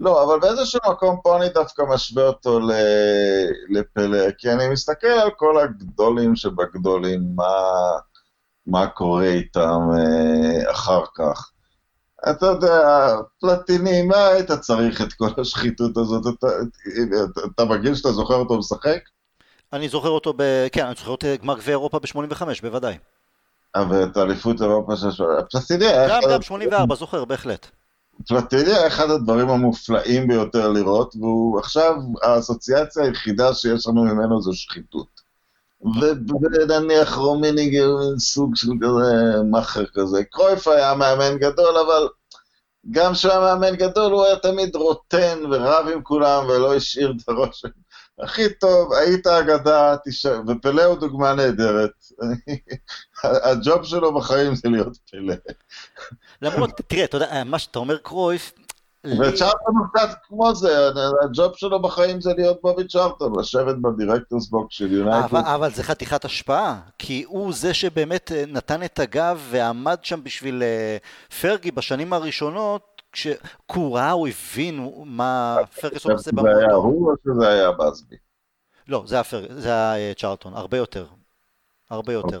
[0.00, 2.60] לא, אבל באיזשהו מקום פה אני דווקא משווה אותו
[3.70, 7.52] לפלא, כי אני מסתכל על כל הגדולים שבגדולים, מה,
[8.66, 9.80] מה קורה איתם
[10.70, 11.52] אחר כך.
[12.30, 13.08] אתה יודע,
[13.40, 16.22] פלטיני, מה היית צריך את כל השחיתות הזאת?
[16.38, 16.46] אתה,
[17.30, 18.98] אתה, אתה בגיל שאתה זוכר אותו משחק?
[19.72, 20.66] אני זוכר אותו ב...
[20.72, 22.98] כן, אני זוכר את גמר גביע אירופה ב-85, בוודאי.
[23.76, 25.24] אה, ואת אליפות אירופה של...
[25.50, 26.08] פלטיני היה...
[26.08, 27.66] גם, גם, 84, זוכר, בהחלט.
[28.28, 34.50] פלטיני היה אחד הדברים המופלאים ביותר לראות, והוא עכשיו, האסוציאציה היחידה שיש לנו ממנו זה
[34.54, 35.11] שחיתות.
[35.82, 40.24] ונניח רומיניגר סוג של כזה מאכר כזה.
[40.24, 42.08] קרויף היה מאמן גדול, אבל
[42.90, 47.28] גם כשהוא היה מאמן גדול הוא היה תמיד רוטן ורב עם כולם ולא השאיר את
[47.28, 47.64] הראש.
[48.18, 51.90] הכי טוב, היית אגדה, תשאר, ופלא הוא דוגמה נהדרת.
[53.24, 55.34] הג'וב שלו בחיים זה להיות פלה.
[56.42, 58.52] למרות, תראה, אתה יודע, מה שאתה אומר קרויף,
[59.06, 60.88] וצ'ארלטון הוא קצת כמו זה,
[61.24, 65.24] הג'וב שלו בחיים זה להיות בובי צ'ארלטון, לשבת ב directors' box של יונייטד.
[65.24, 70.24] אבל, אבל זה חתיכת השפעה, כי הוא זה שבאמת אה, נתן את הגב ועמד שם
[70.24, 70.96] בשביל אה,
[71.40, 76.60] פרגי בשנים הראשונות, כשהוא ראה, הוא הבין מה פרגסון עושה במועדון.
[76.60, 78.16] זה היה הוא או שזה היה באזבי?
[78.88, 79.16] לא, זה
[79.64, 81.06] היה, אה, צ'ארטון, הרבה יותר.
[81.90, 82.40] הרבה יותר.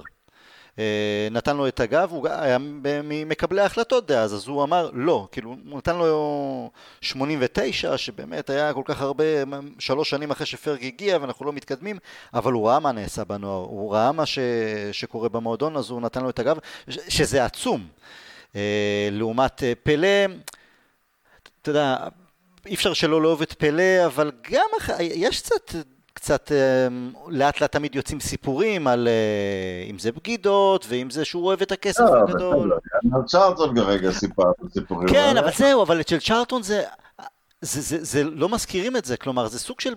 [0.78, 2.58] אה, נתן לו את הגב, הוא היה
[3.04, 6.70] ממקבלי ההחלטות דאז, אז הוא אמר לא, כאילו הוא נתן לו
[7.00, 9.24] 89, שבאמת היה כל כך הרבה,
[9.78, 11.98] שלוש שנים אחרי שפרג הגיע ואנחנו לא מתקדמים,
[12.34, 14.38] אבל הוא ראה מה נעשה בנוער, הוא ראה מה ש,
[14.92, 16.56] שקורה במועדון, אז הוא נתן לו את הגב,
[16.88, 17.86] שזה עצום.
[18.56, 20.24] אה, לעומת אה, פלא,
[21.62, 21.96] אתה יודע,
[22.66, 24.68] אי אפשר שלא לאהוב את פלא, אבל גם
[25.00, 25.74] יש קצת
[26.12, 31.46] קצת אמ, לאט לאט תמיד יוצאים סיפורים על אה, אם זה בגידות ואם זה שהוא
[31.46, 32.78] אוהב את הכסף לא, הגדול.
[33.14, 35.08] על צ'ארטון כרגע סיפרת סיפורים.
[35.08, 36.82] כן, אבל זהו, אבל אצל צ'ארטון זה,
[37.60, 39.94] זה, זה, זה לא מזכירים את זה, כלומר זה סוג של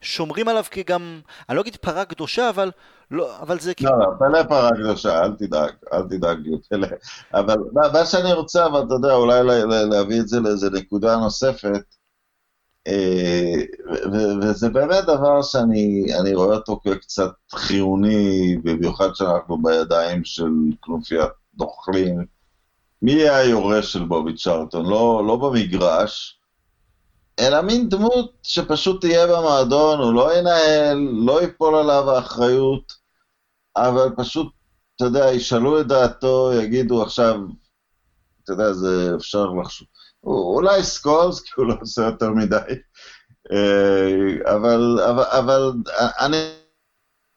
[0.00, 2.70] שומרים עליו כגם, אני לא אגיד פרה קדושה, אבל
[3.10, 3.98] לא, אבל זה כאילו...
[3.98, 6.38] לא, פלא פרה קדושה, אל תדאג, אל תדאג.
[7.34, 7.56] אבל
[7.92, 9.40] מה שאני רוצה, אבל אתה יודע, אולי
[9.90, 11.80] להביא את זה לאיזה נקודה נוספת, אה,
[14.42, 20.50] וזה באמת דבר שאני רואה אותו כקצת חיוני, במיוחד שאנחנו בידיים של
[20.82, 22.24] כנופיית נוכלים.
[23.02, 24.86] מי יהיה היורש של בובי צ'רטון?
[24.86, 26.40] לא, לא במגרש,
[27.38, 32.92] אלא מין דמות שפשוט תהיה במועדון, הוא לא ינהל, לא ייפול עליו האחריות,
[33.76, 34.52] אבל פשוט,
[34.96, 37.40] אתה יודע, ישאלו את דעתו, יגידו עכשיו,
[38.44, 39.88] אתה יודע, זה אפשר לחשוב.
[40.26, 42.56] אולי סקולס, כי הוא לא עושה יותר מדי,
[43.52, 46.36] אה, אבל, אבל, אבל אני,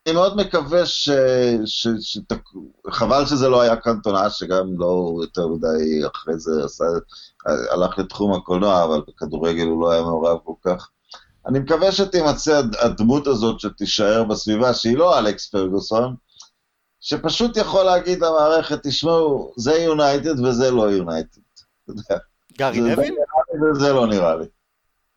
[0.07, 1.09] אני מאוד מקווה ש...
[1.65, 2.17] ש, ש
[2.91, 6.85] חבל שזה לא היה קנטונה, שגם לא יותר מדי אחרי זה עשה,
[7.45, 10.89] הלך לתחום הקולנוע, אבל בכדורגל הוא לא היה מעורב כל כך.
[11.47, 16.15] אני מקווה שתימצא הדמות הזאת שתישאר בסביבה, שהיא לא אלכס פרגוסון,
[16.99, 21.41] שפשוט יכול להגיד למערכת, תשמעו, זה יונייטד וזה לא יונייטד.
[21.83, 22.19] אתה יודע.
[22.57, 23.15] גארי נביל?
[23.73, 24.45] זה לא נראה לי.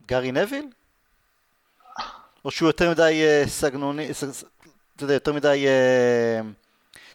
[0.06, 0.66] גארי נביל?
[2.44, 4.10] או שהוא יותר מדי אה, סגנוני,
[4.96, 6.40] אתה יודע, יותר מדי אה,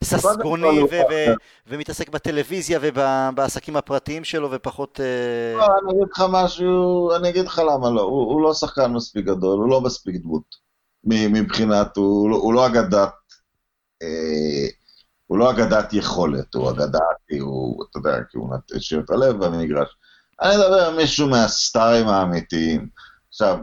[0.03, 0.79] ססגוני
[1.67, 4.99] ומתעסק בטלוויזיה ובעסקים הפרטיים שלו ופחות...
[4.99, 9.25] אה, לא, אני אגיד לך משהו, אני אגיד לך למה לא, הוא לא שחקן מספיק
[9.25, 10.65] גדול, הוא לא מספיק דמות.
[11.03, 13.11] מבחינת, הוא לא, לא אגדת...
[15.27, 19.45] הוא לא אגדת יכולת, הוא אגדה כי הוא, אתה יודע, כי הוא השאיר את הלב
[19.45, 19.97] במגרש.
[20.41, 22.89] אני מדבר על מישהו מהסטארים האמיתיים.
[23.29, 23.57] עכשיו,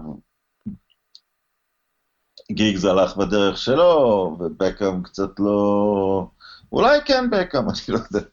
[2.53, 6.27] גיגס הלך בדרך שלו, ובקאם קצת לא...
[6.73, 8.27] אולי כן בקאם, אני לא יודע.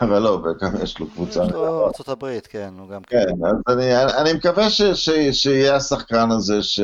[0.00, 1.44] אבל לא, בקאם יש לו קבוצה.
[1.44, 3.16] יש לו ארצות הברית, כן, הוא גם כן.
[3.16, 6.80] כן, אז אני, אני מקווה ש, ש, שיהיה השחקן הזה ש,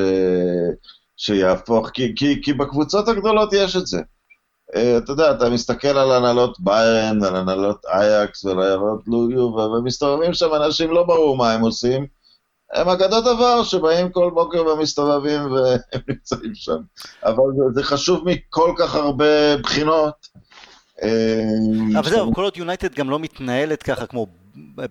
[1.16, 4.00] שיהפוך, כי, כי, כי בקבוצות הגדולות יש את זה.
[4.74, 10.34] אה, אתה יודע, אתה מסתכל על הנהלות ביירן, על הנהלות אייקס ועל הנהלות לוגיו, ומסתובבים
[10.34, 12.06] שם אנשים, לא ברור מה הם עושים.
[12.72, 16.76] הם אגדות עבר שבאים כל בוקר ומסתובבים והם נמצאים שם.
[17.24, 20.28] אבל זה, זה חשוב מכל כך הרבה בחינות.
[21.02, 24.26] אה, אבל זהו, כל עוד יונייטד גם לא מתנהלת ככה כמו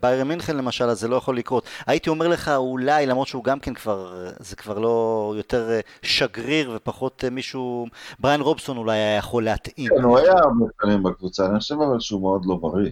[0.01, 1.63] ביירן מינכן למשל, אז זה לא יכול לקרות.
[1.87, 6.71] הייתי אומר לך אולי, למרות שהוא גם כן כבר, זה כבר לא יותר אה, שגריר
[6.75, 7.87] ופחות אה, מישהו,
[8.19, 9.89] בריין רובסון אולי היה יכול להתאים.
[9.97, 12.91] כן, הוא היה הרבה שנים בקבוצה, אני חושב אבל שהוא מאוד לא בריא.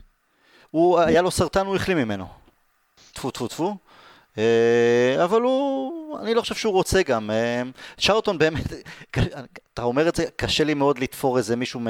[0.72, 2.26] הוא, היה לו סרטן, הוא החלים ממנו.
[3.14, 3.76] טפו טפו טפו.
[4.38, 7.30] אה, אבל הוא, אני לא חושב שהוא רוצה גם.
[7.98, 8.64] צ'רלטון באמת,
[9.74, 11.82] אתה אומר את זה, קשה לי מאוד לתפור איזה מישהו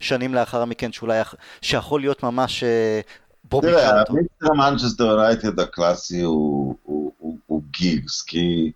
[0.00, 1.20] משנים לאחר מכן שאולי,
[1.62, 2.64] שיכול להיות ממש
[3.50, 3.66] בובי.
[3.66, 8.72] תראה, ה Mister מנצ'סטר יונייטד הקלאסי הוא גיגס, כי...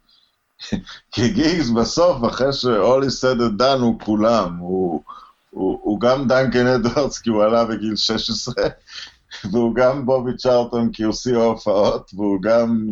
[1.13, 5.03] כי גיגס בסוף, אחרי ש-all is said and done, הוא כולם, הוא,
[5.51, 8.55] הוא, הוא גם דנקן אדוארדס כי הוא עלה בגיל 16,
[9.51, 12.87] והוא גם בובי צ'ארלטון כי הוא שיא ההופעות, והוא גם...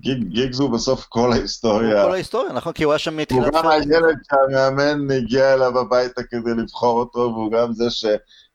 [0.00, 2.00] גיג, גיגס הוא בסוף כל ההיסטוריה.
[2.02, 3.44] הוא כל ההיסטוריה, נכון, כי הוא היה שם מתחילת...
[3.44, 8.04] הוא גם הילד שהמאמן הגיע אליו הביתה כדי לבחור אותו, והוא גם זה ש...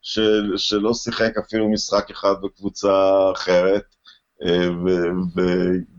[0.06, 2.92] של, שלא שיחק אפילו משחק אחד בקבוצה
[3.36, 3.96] אחרת,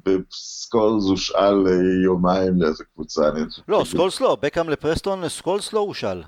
[0.07, 1.67] וסקולס הושאל
[2.05, 3.23] יומיים לאיזה קבוצה.
[3.69, 6.23] לא, סקולס לא, בקאם לפרסטון, סקולס לא הושאל.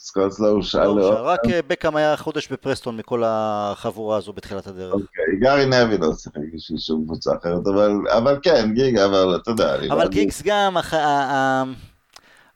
[0.00, 4.92] סקולס לא הושאל לא, רק בקאם היה חודש בפרסטון מכל החבורה הזו בתחילת הדרך.
[4.92, 7.66] אוקיי, גארי נבי לא שיחק בשביל שום קבוצה אחרת,
[8.16, 9.76] אבל כן, גיג, אבל אתה יודע.
[9.90, 10.76] אבל גיגס גם,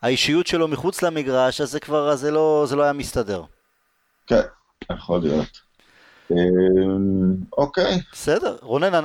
[0.03, 3.43] האישיות שלו מחוץ למגרש, אז זה כבר, זה לא היה מסתדר.
[4.29, 4.41] כן,
[4.93, 5.69] יכול להיות.
[6.31, 8.01] אמ, אוקיי.
[8.13, 8.57] בסדר.
[8.63, 9.05] רונן,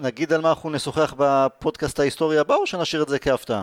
[0.00, 3.62] נגיד על מה אנחנו נשוחח בפודקאסט ההיסטורי הבא, או שנשאיר את זה כהפתעה?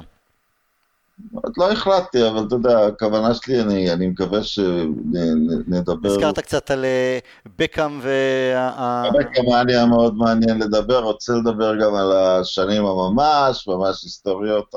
[1.33, 6.09] עוד לא החלטתי, אבל אתה יודע, הכוונה שלי, אני, אני מקווה שנדבר...
[6.09, 7.19] הזכרת קצת על אה,
[7.59, 9.03] בקאם וה...
[9.19, 14.75] בקאם היה מאוד מעניין לדבר, רוצה לדבר גם על השנים הממש, ממש היסטוריות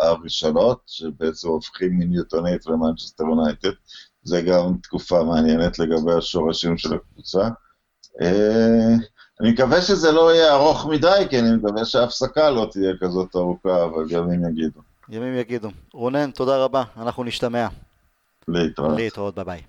[0.00, 3.70] הראשונות, שבעצם הופכים מניוטונית למנצ'סטר יונייטד.
[4.22, 7.48] זה גם תקופה מעניינת לגבי השורשים של הקבוצה.
[8.20, 8.94] אה,
[9.40, 13.84] אני מקווה שזה לא יהיה ארוך מדי, כי אני מקווה שההפסקה לא תהיה כזאת ארוכה,
[13.84, 14.80] אבל ימים יגידו.
[15.08, 15.68] ימים יגידו.
[15.92, 17.68] רונן, תודה רבה, אנחנו נשתמע.
[18.48, 18.96] להתראות.
[18.96, 19.60] להתראות, ביי ביי.